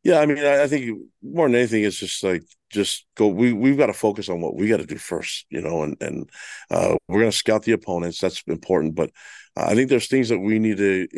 Yeah, 0.05 0.21
I 0.21 0.27
mean, 0.27 0.39
I, 0.39 0.63
I 0.63 0.67
think 0.69 0.97
more 1.23 1.49
than 1.49 1.57
anything, 1.57 1.83
it's 1.83 1.99
just 1.99 2.23
like 2.23 2.45
just 2.71 3.07
go. 3.17 3.27
We 3.27 3.53
we've 3.53 3.77
got 3.77 3.87
to 3.87 3.93
focus 3.93 4.29
on 4.29 4.41
what 4.41 4.55
we 4.55 4.69
got 4.69 4.77
to 4.77 4.87
do 4.87 4.99
first, 4.99 5.47
you 5.51 5.61
know, 5.61 5.83
and 5.83 5.97
and 6.01 6.31
uh, 6.71 6.97
we're 7.09 7.21
going 7.21 7.31
to 7.31 7.37
scout 7.37 7.65
the 7.65 7.73
opponents. 7.73 8.21
That's 8.21 8.43
important, 8.47 8.95
but 8.95 9.11
I 9.57 9.75
think 9.75 9.89
there's 9.89 10.07
things 10.07 10.29
that 10.29 10.39
we 10.39 10.61
need 10.61 10.77
to 10.77 11.09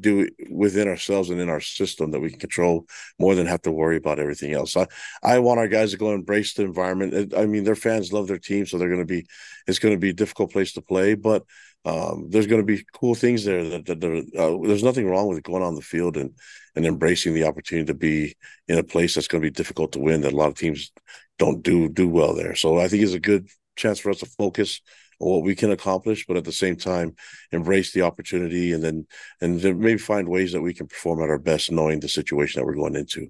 do 0.00 0.20
it 0.20 0.32
within 0.50 0.88
ourselves 0.88 1.30
and 1.30 1.40
in 1.40 1.48
our 1.48 1.60
system 1.60 2.10
that 2.10 2.20
we 2.20 2.30
can 2.30 2.38
control 2.38 2.86
more 3.18 3.34
than 3.34 3.46
have 3.46 3.62
to 3.62 3.72
worry 3.72 3.96
about 3.96 4.18
everything 4.18 4.52
else. 4.52 4.76
I, 4.76 4.86
I 5.22 5.38
want 5.38 5.60
our 5.60 5.68
guys 5.68 5.90
to 5.90 5.96
go 5.96 6.12
embrace 6.12 6.54
the 6.54 6.62
environment. 6.64 7.34
I 7.36 7.46
mean, 7.46 7.64
their 7.64 7.76
fans 7.76 8.12
love 8.12 8.26
their 8.26 8.38
team, 8.38 8.66
so 8.66 8.78
they're 8.78 8.88
going 8.88 9.00
to 9.00 9.06
be. 9.06 9.26
It's 9.66 9.78
going 9.78 9.94
to 9.94 10.00
be 10.00 10.10
a 10.10 10.14
difficult 10.14 10.52
place 10.52 10.72
to 10.74 10.82
play, 10.82 11.14
but 11.14 11.44
um, 11.84 12.26
there's 12.30 12.46
going 12.46 12.60
to 12.60 12.66
be 12.66 12.84
cool 12.92 13.14
things 13.14 13.44
there. 13.44 13.62
That, 13.68 13.86
that, 13.86 14.02
uh, 14.36 14.66
there's 14.66 14.82
nothing 14.82 15.08
wrong 15.08 15.28
with 15.28 15.42
going 15.42 15.62
on 15.62 15.74
the 15.74 15.82
field 15.82 16.16
and 16.16 16.32
and 16.74 16.84
embracing 16.84 17.34
the 17.34 17.44
opportunity 17.44 17.86
to 17.86 17.94
be 17.94 18.36
in 18.68 18.78
a 18.78 18.82
place 18.82 19.14
that's 19.14 19.28
going 19.28 19.42
to 19.42 19.46
be 19.46 19.52
difficult 19.54 19.92
to 19.92 20.00
win. 20.00 20.22
That 20.22 20.32
a 20.32 20.36
lot 20.36 20.48
of 20.48 20.56
teams 20.56 20.92
don't 21.38 21.62
do 21.62 21.88
do 21.88 22.08
well 22.08 22.34
there. 22.34 22.54
So 22.54 22.78
I 22.78 22.88
think 22.88 23.02
it's 23.02 23.12
a 23.12 23.20
good 23.20 23.48
chance 23.76 23.98
for 23.98 24.10
us 24.10 24.20
to 24.20 24.26
focus 24.26 24.80
what 25.18 25.42
we 25.42 25.54
can 25.54 25.70
accomplish, 25.70 26.26
but 26.26 26.36
at 26.36 26.44
the 26.44 26.52
same 26.52 26.76
time, 26.76 27.14
embrace 27.52 27.92
the 27.92 28.02
opportunity 28.02 28.72
and 28.72 28.82
then 28.82 29.06
and 29.40 29.60
then 29.60 29.78
maybe 29.78 29.98
find 29.98 30.28
ways 30.28 30.52
that 30.52 30.60
we 30.60 30.74
can 30.74 30.86
perform 30.86 31.22
at 31.22 31.30
our 31.30 31.38
best, 31.38 31.72
knowing 31.72 32.00
the 32.00 32.08
situation 32.08 32.60
that 32.60 32.66
we're 32.66 32.74
going 32.74 32.96
into. 32.96 33.28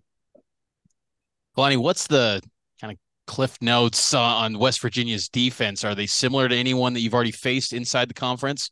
Kalani, 1.56 1.78
what's 1.78 2.06
the 2.06 2.42
kind 2.80 2.92
of 2.92 2.98
cliff 3.26 3.56
notes 3.60 4.14
uh, 4.14 4.20
on 4.20 4.58
West 4.58 4.80
Virginia's 4.80 5.28
defense? 5.28 5.84
Are 5.84 5.94
they 5.94 6.06
similar 6.06 6.48
to 6.48 6.56
anyone 6.56 6.92
that 6.94 7.00
you've 7.00 7.14
already 7.14 7.32
faced 7.32 7.72
inside 7.72 8.08
the 8.08 8.14
conference? 8.14 8.70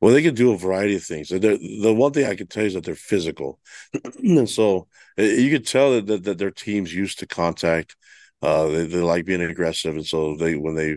Well, 0.00 0.14
they 0.14 0.22
can 0.22 0.34
do 0.34 0.52
a 0.52 0.56
variety 0.56 0.96
of 0.96 1.04
things. 1.04 1.28
The 1.28 1.94
one 1.94 2.12
thing 2.12 2.24
I 2.24 2.34
can 2.34 2.46
tell 2.46 2.62
you 2.62 2.68
is 2.68 2.74
that 2.74 2.84
they're 2.84 2.94
physical, 2.94 3.60
and 4.18 4.48
so 4.48 4.88
eh, 5.18 5.34
you 5.34 5.50
could 5.50 5.66
tell 5.66 5.92
that, 5.92 6.06
that, 6.06 6.24
that 6.24 6.38
their 6.38 6.50
teams 6.50 6.94
used 6.94 7.18
to 7.18 7.26
contact. 7.26 7.96
Uh, 8.40 8.68
they, 8.68 8.86
they 8.86 9.00
like 9.00 9.26
being 9.26 9.42
aggressive, 9.42 9.94
and 9.94 10.06
so 10.06 10.36
they 10.36 10.56
when 10.56 10.74
they 10.74 10.96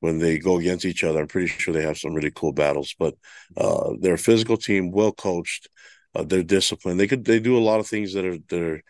when 0.00 0.18
they 0.18 0.38
go 0.38 0.58
against 0.58 0.84
each 0.84 1.04
other. 1.04 1.20
I'm 1.20 1.28
pretty 1.28 1.46
sure 1.48 1.72
they 1.72 1.82
have 1.82 1.98
some 1.98 2.14
really 2.14 2.32
cool 2.34 2.52
battles. 2.52 2.94
But 2.98 3.14
uh, 3.56 3.92
they're 4.00 4.14
a 4.14 4.18
physical 4.18 4.56
team, 4.56 4.90
well 4.90 5.12
coached. 5.12 5.68
Uh, 6.14 6.24
they're 6.24 6.42
disciplined. 6.42 6.98
They 6.98 7.06
could 7.06 7.24
they 7.24 7.38
do 7.38 7.56
a 7.56 7.60
lot 7.60 7.80
of 7.80 7.86
things 7.86 8.14
that 8.14 8.24
are 8.24 8.38
that 8.48 8.60
are 8.60 8.82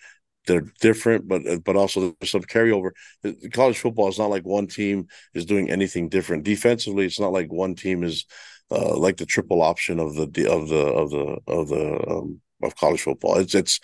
they're 0.47 0.65
different, 0.81 1.29
but 1.29 1.43
but 1.65 1.77
also 1.77 2.15
there's 2.19 2.31
some 2.31 2.43
carryover. 2.43 2.91
College 3.53 3.79
football 3.79 4.09
is 4.09 4.19
not 4.19 4.31
like 4.31 4.45
one 4.45 4.67
team 4.67 5.07
is 5.35 5.45
doing 5.45 5.71
anything 5.71 6.09
different. 6.09 6.45
Defensively, 6.45 7.05
it's 7.05 7.21
not 7.21 7.33
like 7.33 7.53
one 7.53 7.75
team 7.75 8.03
is 8.03 8.25
uh, 8.71 8.97
like 8.97 9.17
the 9.17 9.27
triple 9.27 9.63
option 9.63 9.99
of 9.99 10.15
the 10.15 10.51
of 10.51 10.69
the 10.69 10.87
of 10.87 11.11
the 11.11 11.39
of 11.47 11.69
the 11.69 12.11
um, 12.11 12.41
of 12.63 12.77
college 12.77 13.03
football. 13.03 13.37
It's 13.39 13.55
it's 13.55 13.81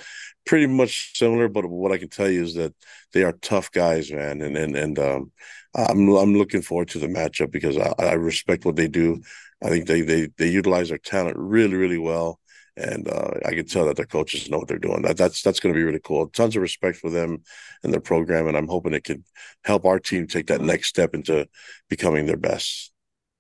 pretty 0.47 0.67
much 0.67 1.17
similar, 1.19 1.49
but 1.49 1.67
what 1.67 1.93
I 1.93 1.99
can 1.99 2.09
tell 2.09 2.31
you 2.31 2.43
is 2.43 2.55
that 2.55 2.75
they 3.13 3.23
are 3.23 3.33
tough 3.33 3.71
guys, 3.73 4.11
man, 4.11 4.41
and 4.43 4.57
and 4.57 4.77
and 4.77 4.99
um, 4.99 5.33
I'm 5.77 6.09
I'm 6.09 6.35
looking 6.35 6.63
forward 6.63 6.89
to 6.89 6.99
the 6.99 7.07
matchup 7.07 7.51
because 7.51 7.77
I, 7.77 7.93
I 7.99 8.13
respect 8.15 8.65
what 8.65 8.77
they 8.77 8.89
do. 8.89 9.21
I 9.63 9.69
think 9.69 9.87
they 9.87 10.01
they 10.01 10.29
they 10.39 10.49
utilize 10.49 10.89
their 10.89 10.99
talent 10.99 11.37
really 11.39 11.75
really 11.75 11.99
well, 11.99 12.41
and 12.77 13.07
uh, 13.09 13.33
I 13.45 13.53
can 13.53 13.67
tell 13.67 13.87
that 13.87 13.97
their 13.97 14.07
coaches 14.07 14.49
know 14.49 14.59
what 14.59 14.69
they're 14.69 14.79
doing. 14.79 15.03
That 15.03 15.19
that's 15.19 15.43
that's 15.43 15.61
going 15.61 15.75
to 15.75 15.79
be 15.79 15.85
really 15.85 16.01
cool. 16.03 16.29
Tons 16.29 16.57
of 16.57 16.63
respect 16.63 16.97
for 16.99 17.11
them 17.11 17.43
and 17.83 17.93
their 17.93 18.01
program, 18.01 18.49
and 18.49 18.57
I'm 18.57 18.69
hoping 18.69 18.95
it 18.95 19.05
can 19.05 19.25
help 19.65 19.85
our 19.85 19.99
team 19.99 20.27
take 20.27 20.47
that 20.47 20.63
next 20.63 20.89
step 20.89 21.15
into 21.15 21.47
becoming 21.91 22.27
their 22.27 22.39
best. 22.39 22.93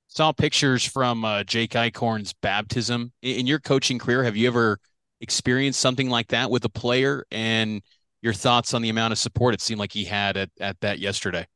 Saw 0.08 0.32
pictures 0.32 0.84
from 0.84 1.24
uh, 1.24 1.44
Jake 1.44 1.72
Eichhorn's 1.72 2.34
baptism 2.34 3.12
in 3.22 3.46
your 3.46 3.60
coaching 3.60 3.98
career. 3.98 4.24
Have 4.24 4.36
you 4.36 4.46
ever 4.46 4.78
experienced 5.20 5.80
something 5.80 6.10
like 6.10 6.28
that 6.28 6.50
with 6.50 6.64
a 6.64 6.70
player? 6.70 7.26
And 7.30 7.82
your 8.22 8.32
thoughts 8.32 8.74
on 8.74 8.82
the 8.82 8.88
amount 8.88 9.12
of 9.12 9.18
support 9.18 9.54
it 9.54 9.60
seemed 9.60 9.78
like 9.78 9.92
he 9.92 10.04
had 10.04 10.36
at 10.36 10.50
at 10.60 10.80
that 10.80 10.98
yesterday 10.98 11.46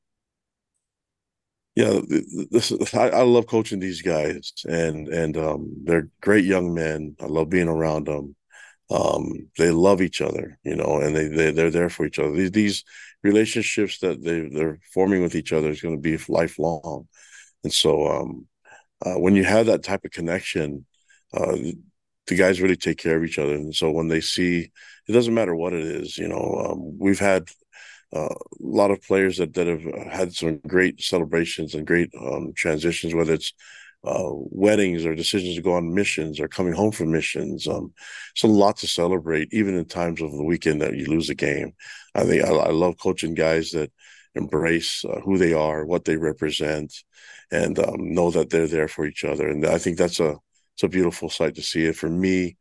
yeah, 1.77 2.01
this 2.51 2.73
I, 2.95 3.11
I, 3.11 3.23
love 3.23 3.47
coaching 3.47 3.79
these 3.79 4.03
guys, 4.03 4.53
and 4.69 5.09
and 5.09 5.37
um, 5.37 5.73
they're 5.85 6.09
great 6.21 6.45
young 6.45 6.75
men. 6.75 7.17
I 7.21 7.27
love 7.27 7.49
being 7.49 7.69
around 7.69 8.07
them. 8.07 8.35
Um, 8.91 9.49
they 9.57 9.71
love 9.71 10.03
each 10.03 10.21
other, 10.21 10.59
you 10.65 10.75
know, 10.75 11.01
and 11.01 11.15
they 11.15 11.29
they 11.29 11.51
they're 11.53 11.71
there 11.71 11.91
for 11.91 12.07
each 12.07 12.19
other. 12.19 12.33
These 12.33 12.51
these 12.51 12.85
relationships 13.23 13.99
that 14.01 14.23
they 14.23 14.49
they're 14.49 14.81
forming 14.93 15.23
with 15.23 15.35
each 15.37 15.53
other 15.53 15.71
is 15.71 15.81
going 15.81 15.97
to 15.97 16.03
be 16.03 16.19
lifelong, 16.29 17.07
and 17.65 17.73
so 17.73 18.09
um, 18.09 18.47
uh, 19.05 19.15
when 19.15 19.37
you 19.37 19.45
have 19.45 19.67
that 19.67 19.85
type 19.85 20.05
of 20.05 20.11
connection, 20.11 20.87
uh, 21.35 21.57
the 22.27 22.37
guys 22.37 22.61
really 22.61 22.77
take 22.77 22.99
care 22.99 23.17
of 23.17 23.25
each 23.25 23.39
other. 23.39 23.55
And 23.55 23.75
so 23.75 23.91
when 23.91 24.09
they 24.09 24.21
see, 24.21 24.71
it 25.09 25.13
doesn't 25.13 25.35
matter 25.35 25.55
what 25.55 25.73
it 25.73 25.85
is, 25.85 26.19
you 26.19 26.29
know, 26.29 26.67
um, 26.71 26.99
we've 26.99 27.19
had 27.19 27.49
a 28.13 28.29
lot 28.59 28.91
of 28.91 29.03
players 29.03 29.37
that, 29.39 29.55
that 29.55 29.67
have 29.67 29.83
had 30.11 30.35
some 30.35 30.59
great 30.67 31.01
celebrations 31.01 31.75
and 31.75 31.87
great 31.87 32.11
um, 32.21 32.53
transitions, 32.55 33.15
whether 33.15 33.35
it's 33.35 33.53
uh, 34.03 34.31
weddings 34.33 35.05
or 35.05 35.15
decisions 35.15 35.57
to 35.57 35.63
go 35.63 35.75
on 35.75 35.95
missions 35.95 36.41
or 36.41 36.49
coming 36.49 36.73
home 36.73 36.91
from 36.91 37.13
missions. 37.13 37.69
Um, 37.69 37.93
it's 38.33 38.45
a 38.45 38.49
lot 38.49 38.79
to 38.79 38.87
celebrate, 38.87 39.53
even 39.53 39.77
in 39.77 39.85
times 39.85 40.23
of 40.23 40.33
the 40.33 40.45
weekend 40.45 40.81
that 40.81 40.97
you 40.97 41.07
lose 41.07 41.29
a 41.29 41.35
game. 41.35 41.73
I 42.15 42.25
think 42.25 42.45
I, 42.45 42.49
I 42.49 42.71
love 42.71 42.97
coaching 42.99 43.35
guys 43.35 43.71
that 43.71 43.93
embrace 44.35 45.05
uh, 45.05 45.21
who 45.21 45.39
they 45.39 45.53
are, 45.53 45.85
what 45.85 46.05
they 46.05 46.17
represent, 46.17 46.95
and 47.51 47.79
um, 47.79 48.15
know 48.15 48.31
that 48.31 48.51
they're 48.51 48.67
there 48.67 48.89
for 48.89 49.07
each 49.07 49.25
other. 49.25 49.49
And 49.49 49.67
I 49.67 49.79
think 49.79 49.99
that's 49.99 50.21
a 50.21 50.37
it's 50.75 50.83
a 50.83 50.89
beautiful 50.89 51.29
sight 51.29 51.57
to 51.57 51.63
see 51.63 51.85
it. 51.85 51.97
For 51.97 52.09
me, 52.09 52.57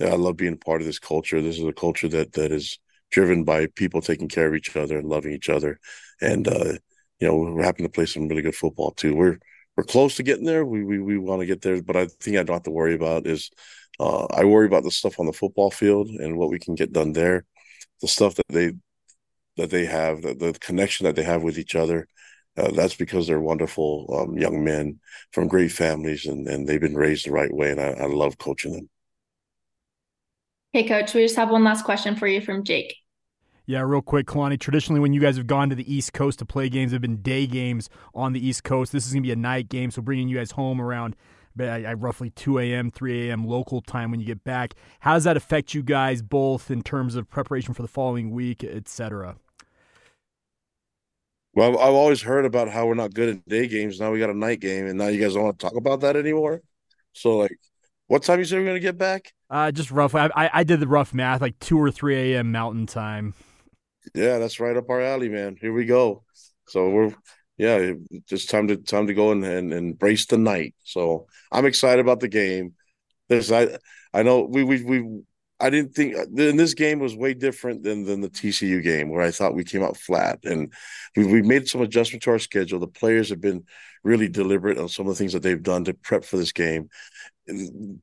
I 0.00 0.14
love 0.14 0.36
being 0.36 0.58
part 0.58 0.82
of 0.82 0.86
this 0.86 0.98
culture. 0.98 1.40
This 1.40 1.58
is 1.58 1.64
a 1.64 1.72
culture 1.72 2.08
that 2.08 2.32
that 2.32 2.52
is 2.52 2.78
driven 3.12 3.44
by 3.44 3.66
people 3.66 4.00
taking 4.00 4.28
care 4.28 4.48
of 4.48 4.54
each 4.54 4.74
other 4.76 4.98
and 4.98 5.08
loving 5.08 5.32
each 5.32 5.48
other. 5.48 5.78
And 6.20 6.48
uh, 6.48 6.72
you 7.20 7.28
know, 7.28 7.36
we're 7.36 7.62
happy 7.62 7.84
to 7.84 7.88
play 7.88 8.06
some 8.06 8.26
really 8.26 8.42
good 8.42 8.56
football 8.56 8.90
too. 8.90 9.14
We're 9.14 9.38
we're 9.76 9.84
close 9.84 10.16
to 10.16 10.22
getting 10.22 10.44
there. 10.44 10.64
We 10.64 10.82
we, 10.82 10.98
we 10.98 11.18
want 11.18 11.40
to 11.40 11.46
get 11.46 11.62
there, 11.62 11.80
but 11.82 11.96
I 11.96 12.06
think 12.06 12.36
I 12.36 12.42
don't 12.42 12.56
have 12.56 12.64
to 12.64 12.70
worry 12.70 12.94
about 12.94 13.26
is 13.26 13.50
uh, 14.00 14.26
I 14.26 14.44
worry 14.44 14.66
about 14.66 14.82
the 14.82 14.90
stuff 14.90 15.20
on 15.20 15.26
the 15.26 15.32
football 15.32 15.70
field 15.70 16.08
and 16.08 16.36
what 16.36 16.50
we 16.50 16.58
can 16.58 16.74
get 16.74 16.92
done 16.92 17.12
there. 17.12 17.44
The 18.00 18.08
stuff 18.08 18.34
that 18.34 18.48
they 18.48 18.72
that 19.56 19.70
they 19.70 19.84
have, 19.84 20.22
the, 20.22 20.34
the 20.34 20.52
connection 20.60 21.04
that 21.04 21.14
they 21.14 21.22
have 21.22 21.42
with 21.42 21.58
each 21.58 21.74
other, 21.74 22.08
uh, 22.56 22.70
that's 22.70 22.94
because 22.96 23.26
they're 23.26 23.40
wonderful 23.40 24.06
um, 24.18 24.38
young 24.38 24.64
men 24.64 24.98
from 25.32 25.48
great 25.48 25.72
families, 25.72 26.26
and, 26.26 26.48
and 26.48 26.66
they've 26.66 26.80
been 26.80 26.96
raised 26.96 27.26
the 27.26 27.32
right 27.32 27.52
way, 27.52 27.70
and 27.70 27.80
I, 27.80 27.90
I 27.90 28.06
love 28.06 28.38
coaching 28.38 28.72
them. 28.72 28.88
Hey, 30.72 30.84
coach, 30.88 31.12
we 31.12 31.22
just 31.22 31.36
have 31.36 31.50
one 31.50 31.64
last 31.64 31.84
question 31.84 32.16
for 32.16 32.26
you 32.26 32.40
from 32.40 32.64
Jake. 32.64 32.96
Yeah, 33.72 33.84
real 33.86 34.02
quick, 34.02 34.26
Kalani. 34.26 34.60
Traditionally, 34.60 35.00
when 35.00 35.14
you 35.14 35.20
guys 35.22 35.38
have 35.38 35.46
gone 35.46 35.70
to 35.70 35.74
the 35.74 35.90
East 35.90 36.12
Coast 36.12 36.38
to 36.40 36.44
play 36.44 36.68
games, 36.68 36.92
have 36.92 37.00
been 37.00 37.22
day 37.22 37.46
games 37.46 37.88
on 38.14 38.34
the 38.34 38.46
East 38.46 38.64
Coast. 38.64 38.92
This 38.92 39.06
is 39.06 39.14
going 39.14 39.22
to 39.22 39.26
be 39.26 39.32
a 39.32 39.36
night 39.36 39.70
game, 39.70 39.90
so 39.90 40.02
bringing 40.02 40.28
you 40.28 40.36
guys 40.36 40.50
home 40.50 40.78
around 40.78 41.16
roughly 41.56 42.28
2 42.28 42.58
a.m., 42.58 42.90
3 42.90 43.30
a.m. 43.30 43.46
local 43.46 43.80
time 43.80 44.10
when 44.10 44.20
you 44.20 44.26
get 44.26 44.44
back. 44.44 44.74
How 45.00 45.14
does 45.14 45.24
that 45.24 45.38
affect 45.38 45.72
you 45.72 45.82
guys 45.82 46.20
both 46.20 46.70
in 46.70 46.82
terms 46.82 47.14
of 47.14 47.30
preparation 47.30 47.72
for 47.72 47.80
the 47.80 47.88
following 47.88 48.30
week, 48.30 48.62
etc.? 48.62 49.36
Well, 51.54 51.70
I've 51.78 51.94
always 51.94 52.20
heard 52.20 52.44
about 52.44 52.68
how 52.68 52.84
we're 52.84 52.92
not 52.92 53.14
good 53.14 53.30
at 53.30 53.48
day 53.48 53.68
games. 53.68 53.98
Now 53.98 54.10
we 54.12 54.18
got 54.18 54.28
a 54.28 54.36
night 54.36 54.60
game, 54.60 54.84
and 54.84 54.98
now 54.98 55.06
you 55.06 55.18
guys 55.18 55.32
don't 55.32 55.44
want 55.44 55.58
to 55.58 55.66
talk 55.66 55.76
about 55.76 56.00
that 56.00 56.14
anymore. 56.14 56.60
So, 57.14 57.38
like, 57.38 57.58
what 58.08 58.22
time 58.22 58.38
you 58.38 58.44
say 58.44 58.58
we're 58.58 58.66
gonna 58.66 58.80
get 58.80 58.98
back? 58.98 59.32
Uh, 59.48 59.72
just 59.72 59.90
roughly. 59.90 60.20
I, 60.20 60.50
I 60.52 60.62
did 60.62 60.78
the 60.78 60.86
rough 60.86 61.14
math, 61.14 61.40
like 61.40 61.58
two 61.58 61.78
or 61.78 61.90
three 61.90 62.34
a.m. 62.34 62.52
Mountain 62.52 62.84
Time. 62.84 63.32
Yeah, 64.14 64.38
that's 64.38 64.60
right 64.60 64.76
up 64.76 64.90
our 64.90 65.00
alley, 65.00 65.28
man. 65.28 65.56
Here 65.60 65.72
we 65.72 65.84
go. 65.84 66.24
So 66.68 66.88
we're 66.90 67.14
yeah, 67.58 67.92
just 68.26 68.50
time 68.50 68.68
to 68.68 68.76
time 68.76 69.06
to 69.06 69.14
go 69.14 69.30
and, 69.30 69.44
and, 69.44 69.72
embrace 69.72 70.26
the 70.26 70.38
night. 70.38 70.74
So 70.84 71.26
I'm 71.50 71.66
excited 71.66 72.00
about 72.00 72.20
the 72.20 72.28
game. 72.28 72.74
There's 73.28 73.52
I 73.52 73.78
I 74.12 74.22
know 74.22 74.42
we 74.42 74.64
we 74.64 74.82
we 74.82 75.22
I 75.60 75.70
didn't 75.70 75.94
think 75.94 76.16
in 76.16 76.56
this 76.56 76.74
game 76.74 76.98
was 76.98 77.14
way 77.14 77.34
different 77.34 77.82
than 77.84 78.04
than 78.04 78.20
the 78.20 78.30
TCU 78.30 78.82
game 78.82 79.10
where 79.10 79.22
I 79.22 79.30
thought 79.30 79.54
we 79.54 79.64
came 79.64 79.82
out 79.82 79.96
flat 79.96 80.40
and 80.44 80.72
we 81.16 81.24
we 81.24 81.42
made 81.42 81.68
some 81.68 81.82
adjustment 81.82 82.22
to 82.24 82.30
our 82.30 82.38
schedule. 82.38 82.80
The 82.80 82.88
players 82.88 83.28
have 83.28 83.40
been 83.40 83.64
really 84.02 84.28
deliberate 84.28 84.78
on 84.78 84.88
some 84.88 85.06
of 85.06 85.12
the 85.12 85.18
things 85.18 85.34
that 85.34 85.42
they've 85.42 85.62
done 85.62 85.84
to 85.84 85.94
prep 85.94 86.24
for 86.24 86.38
this 86.38 86.52
game. 86.52 86.88
The, 87.46 87.98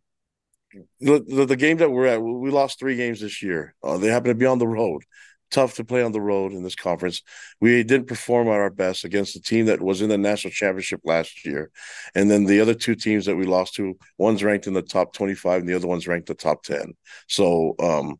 the, 0.99 1.45
the 1.47 1.55
game 1.55 1.77
that 1.77 1.89
we're 1.89 2.05
at, 2.05 2.21
we 2.21 2.51
lost 2.51 2.77
three 2.79 2.95
games 2.95 3.21
this 3.21 3.41
year. 3.41 3.73
Uh, 3.83 3.97
they 3.97 4.07
happen 4.07 4.29
to 4.29 4.35
be 4.35 4.45
on 4.45 4.59
the 4.59 4.67
road 4.67 5.03
tough 5.51 5.75
to 5.75 5.83
play 5.83 6.03
on 6.03 6.11
the 6.11 6.21
road 6.21 6.51
in 6.51 6.63
this 6.63 6.75
conference. 6.75 7.21
We 7.59 7.83
didn't 7.83 8.07
perform 8.07 8.47
at 8.47 8.53
our 8.53 8.69
best 8.69 9.03
against 9.03 9.33
the 9.33 9.39
team 9.39 9.65
that 9.65 9.81
was 9.81 10.01
in 10.01 10.09
the 10.09 10.17
national 10.17 10.51
championship 10.51 11.01
last 11.03 11.45
year. 11.45 11.71
And 12.15 12.29
then 12.29 12.45
the 12.45 12.61
other 12.61 12.73
two 12.73 12.95
teams 12.95 13.25
that 13.25 13.35
we 13.35 13.45
lost 13.45 13.75
to, 13.75 13.97
one's 14.17 14.43
ranked 14.43 14.67
in 14.67 14.73
the 14.73 14.81
top 14.81 15.13
25 15.13 15.61
and 15.61 15.69
the 15.69 15.75
other 15.75 15.87
one's 15.87 16.07
ranked 16.07 16.27
the 16.27 16.35
top 16.35 16.63
10. 16.63 16.93
So 17.27 17.75
um, 17.79 18.17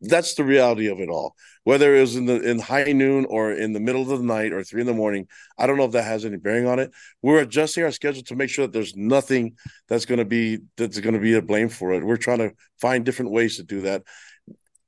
that's 0.00 0.34
the 0.34 0.44
reality 0.44 0.88
of 0.88 1.00
it 1.00 1.08
all. 1.08 1.34
Whether 1.64 1.96
it 1.96 2.00
was 2.00 2.16
in 2.16 2.26
the 2.26 2.40
in 2.40 2.60
high 2.60 2.92
noon 2.92 3.26
or 3.28 3.52
in 3.52 3.72
the 3.72 3.80
middle 3.80 4.02
of 4.02 4.08
the 4.08 4.24
night 4.24 4.52
or 4.52 4.62
three 4.62 4.80
in 4.80 4.86
the 4.86 4.94
morning, 4.94 5.26
I 5.58 5.66
don't 5.66 5.76
know 5.76 5.84
if 5.84 5.92
that 5.92 6.04
has 6.04 6.24
any 6.24 6.36
bearing 6.36 6.66
on 6.66 6.78
it. 6.78 6.92
We're 7.22 7.40
adjusting 7.40 7.82
our 7.82 7.90
schedule 7.90 8.22
to 8.24 8.36
make 8.36 8.50
sure 8.50 8.66
that 8.66 8.72
there's 8.72 8.94
nothing 8.94 9.56
that's 9.88 10.06
going 10.06 10.18
to 10.18 10.24
be 10.24 10.60
that's 10.76 11.00
going 11.00 11.14
to 11.14 11.20
be 11.20 11.34
a 11.34 11.42
blame 11.42 11.68
for 11.68 11.92
it. 11.92 12.04
We're 12.04 12.18
trying 12.18 12.38
to 12.38 12.52
find 12.80 13.04
different 13.04 13.32
ways 13.32 13.56
to 13.56 13.64
do 13.64 13.80
that 13.82 14.02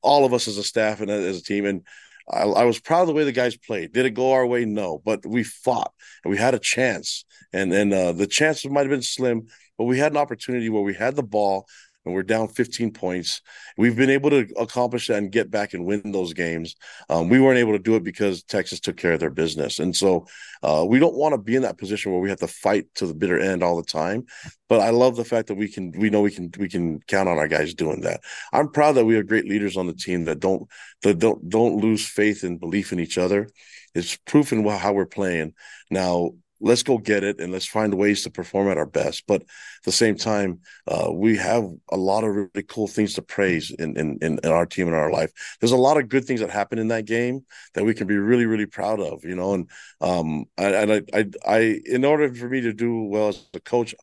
all 0.09 0.25
of 0.25 0.33
us 0.33 0.49
as 0.49 0.57
a 0.57 0.65
staff 0.65 1.01
and 1.01 1.11
as 1.11 1.39
a 1.39 1.43
team. 1.43 1.67
And 1.67 1.83
I, 2.31 2.43
I, 2.43 2.65
was 2.65 2.81
proud 2.81 3.03
of 3.03 3.09
the 3.09 3.15
way 3.15 3.25
the 3.25 3.33
guys 3.33 3.57
played. 3.57 3.93
Did 3.93 4.07
it 4.07 4.15
go 4.15 4.33
our 4.33 4.47
way? 4.47 4.65
No, 4.65 5.03
but 5.05 5.25
we 5.27 5.45
fought 5.45 5.93
and 6.25 6.31
we 6.31 6.39
had 6.39 6.55
a 6.55 6.59
chance. 6.59 7.25
And 7.53 7.73
and 7.73 7.93
uh, 7.93 8.13
the 8.13 8.27
chances 8.27 8.71
might 8.71 8.83
have 8.83 8.91
been 8.91 9.03
slim, 9.03 9.47
but 9.77 9.85
we 9.85 9.99
had 9.99 10.13
an 10.13 10.19
opportunity 10.19 10.69
where 10.69 10.83
we 10.83 10.95
had 10.95 11.15
the 11.15 11.23
ball 11.23 11.67
and 12.09 12.15
we're 12.15 12.23
down 12.23 12.49
15 12.49 12.91
points. 12.93 13.43
We've 13.77 13.95
been 13.95 14.09
able 14.09 14.31
to 14.31 14.49
accomplish 14.59 15.09
that 15.09 15.19
and 15.19 15.31
get 15.31 15.51
back 15.51 15.75
and 15.75 15.85
win 15.85 16.11
those 16.11 16.33
games. 16.33 16.75
Um, 17.11 17.29
we 17.29 17.39
weren't 17.39 17.59
able 17.59 17.73
to 17.73 17.79
do 17.79 17.97
it 17.97 18.03
because 18.03 18.43
Texas 18.43 18.81
took 18.81 18.97
care 18.97 19.13
of 19.13 19.21
their 19.21 19.31
business, 19.31 19.79
and 19.79 19.95
so 19.95 20.27
uh, 20.63 20.87
we 20.89 20.99
don't 20.99 21.17
want 21.17 21.35
to 21.35 21.39
be 21.39 21.55
in 21.55 21.63
that 21.63 21.77
position 21.77 22.11
where 22.11 22.21
we 22.21 22.31
have 22.31 22.39
to 22.39 22.49
fight 22.49 22.87
to 22.95 23.07
the 23.07 23.15
bitter 23.15 23.39
end 23.39 23.63
all 23.63 23.77
the 23.77 23.83
time. 23.83 24.25
But 24.71 24.81
I 24.81 24.89
love 24.89 25.17
the 25.17 25.25
fact 25.25 25.49
that 25.49 25.57
we 25.57 25.69
can, 25.69 25.93
we 25.99 26.09
know 26.09 26.23
we 26.23 26.31
can, 26.31 26.51
we 26.59 26.71
can 26.71 27.01
count 27.01 27.29
on 27.29 27.37
our 27.37 27.49
guys 27.49 27.75
doing 27.75 28.01
that. 28.01 28.23
I'm 28.55 28.71
proud 28.71 28.93
that 28.93 29.05
we 29.05 29.15
have 29.17 29.27
great 29.27 29.47
leaders 29.47 29.77
on 29.77 29.87
the 29.87 29.95
team 29.95 30.25
that 30.25 30.41
don't, 30.41 30.67
that 31.03 31.19
don't, 31.19 31.47
don't 31.49 31.77
lose 31.77 32.07
faith 32.07 32.43
and 32.43 32.59
belief 32.59 32.93
in 32.93 33.01
each 33.01 33.19
other. 33.19 33.49
It's 33.95 34.17
proof 34.17 34.53
in 34.53 34.67
how 34.67 34.95
we're 34.95 35.07
playing 35.07 35.55
now 35.91 36.33
let's 36.61 36.83
go 36.83 36.99
get 36.99 37.25
it 37.25 37.41
and 37.41 37.53
let's 37.53 37.67
find 37.67 37.95
ways 37.95 38.23
to 38.23 38.31
perform 38.31 38.69
at 38.69 38.79
our 38.79 38.87
best. 38.87 39.25
But 39.27 39.43
at 39.43 39.49
the 39.85 39.93
same 39.93 40.17
time, 40.17 40.61
uh, 40.87 41.11
we 41.13 41.37
have 41.37 41.65
a 41.91 41.97
lot 41.97 42.25
of 42.25 42.35
really 42.35 42.67
cool 42.67 42.89
things 42.89 43.15
to 43.15 43.23
praise 43.23 43.71
in, 43.71 43.97
in, 43.97 44.19
in 44.21 44.39
our 44.45 44.67
team 44.67 44.87
and 44.89 44.97
our 44.97 45.13
life. 45.13 45.33
There's 45.61 45.73
a 45.73 45.77
lot 45.77 45.97
of 45.97 46.09
good 46.09 46.25
things 46.25 46.41
that 46.41 46.51
happen 46.51 46.79
in 46.79 46.89
that 46.89 47.05
game 47.05 47.45
that 47.75 47.85
we 47.85 47.95
can 47.95 48.07
be 48.07 48.17
really 48.17 48.47
really 48.47 48.67
proud 48.67 49.01
of, 49.01 49.25
you 49.25 49.35
know. 49.35 49.55
And 49.55 49.71
um, 50.01 50.47
and 50.57 50.93
I, 50.93 51.03
I 51.13 51.27
I 51.47 51.81
in 51.85 52.05
order 52.05 52.33
for 52.35 52.49
me 52.49 52.61
to 52.63 52.73
do 52.73 53.05
well 53.05 53.29
as 53.29 53.45
a 53.55 53.61
coach. 53.61 53.95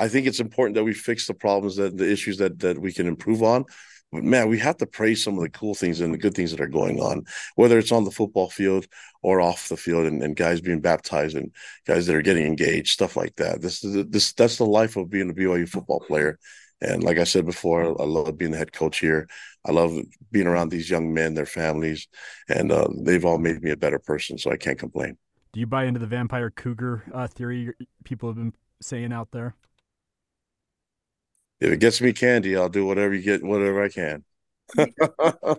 I 0.00 0.06
think 0.06 0.28
it's 0.28 0.38
important 0.38 0.76
that 0.76 0.84
we 0.84 0.94
fix 0.94 1.26
the 1.26 1.34
problems 1.34 1.74
that 1.76 1.96
the 1.96 2.10
issues 2.10 2.38
that 2.38 2.60
that 2.60 2.78
we 2.78 2.92
can 2.92 3.06
improve 3.08 3.42
on. 3.42 3.64
But 4.10 4.24
man, 4.24 4.48
we 4.48 4.58
have 4.58 4.78
to 4.78 4.86
praise 4.86 5.22
some 5.22 5.36
of 5.36 5.42
the 5.42 5.50
cool 5.50 5.74
things 5.74 6.00
and 6.00 6.14
the 6.14 6.18
good 6.18 6.34
things 6.34 6.50
that 6.50 6.60
are 6.60 6.66
going 6.68 6.98
on, 7.00 7.24
whether 7.56 7.78
it's 7.78 7.92
on 7.92 8.04
the 8.04 8.10
football 8.10 8.48
field 8.48 8.86
or 9.22 9.40
off 9.40 9.68
the 9.68 9.76
field, 9.76 10.06
and, 10.06 10.22
and 10.22 10.34
guys 10.34 10.60
being 10.60 10.80
baptized 10.80 11.36
and 11.36 11.52
guys 11.86 12.06
that 12.06 12.16
are 12.16 12.22
getting 12.22 12.46
engaged, 12.46 12.88
stuff 12.88 13.16
like 13.16 13.36
that. 13.36 13.60
This 13.60 13.84
is 13.84 14.06
this 14.08 14.32
that's 14.32 14.56
the 14.56 14.66
life 14.66 14.96
of 14.96 15.10
being 15.10 15.30
a 15.30 15.34
BYU 15.34 15.68
football 15.68 16.00
player. 16.00 16.38
And 16.80 17.02
like 17.02 17.18
I 17.18 17.24
said 17.24 17.44
before, 17.44 18.00
I 18.00 18.04
love 18.04 18.38
being 18.38 18.52
the 18.52 18.58
head 18.58 18.72
coach 18.72 19.00
here. 19.00 19.28
I 19.66 19.72
love 19.72 19.98
being 20.30 20.46
around 20.46 20.70
these 20.70 20.88
young 20.88 21.12
men, 21.12 21.34
their 21.34 21.44
families, 21.44 22.06
and 22.48 22.70
uh, 22.70 22.88
they've 23.02 23.24
all 23.24 23.38
made 23.38 23.62
me 23.62 23.72
a 23.72 23.76
better 23.76 23.98
person. 23.98 24.38
So 24.38 24.50
I 24.50 24.56
can't 24.56 24.78
complain. 24.78 25.18
Do 25.52 25.60
you 25.60 25.66
buy 25.66 25.84
into 25.84 25.98
the 25.98 26.06
vampire 26.06 26.50
cougar 26.50 27.04
uh, 27.12 27.26
theory 27.26 27.74
people 28.04 28.28
have 28.28 28.36
been 28.36 28.54
saying 28.80 29.12
out 29.12 29.32
there? 29.32 29.54
If 31.60 31.70
it 31.72 31.80
gets 31.80 32.00
me 32.00 32.12
candy, 32.12 32.56
I'll 32.56 32.68
do 32.68 32.86
whatever 32.86 33.14
you 33.14 33.22
get, 33.22 33.42
whatever 33.44 33.82
I 33.82 33.88
can. 33.88 34.24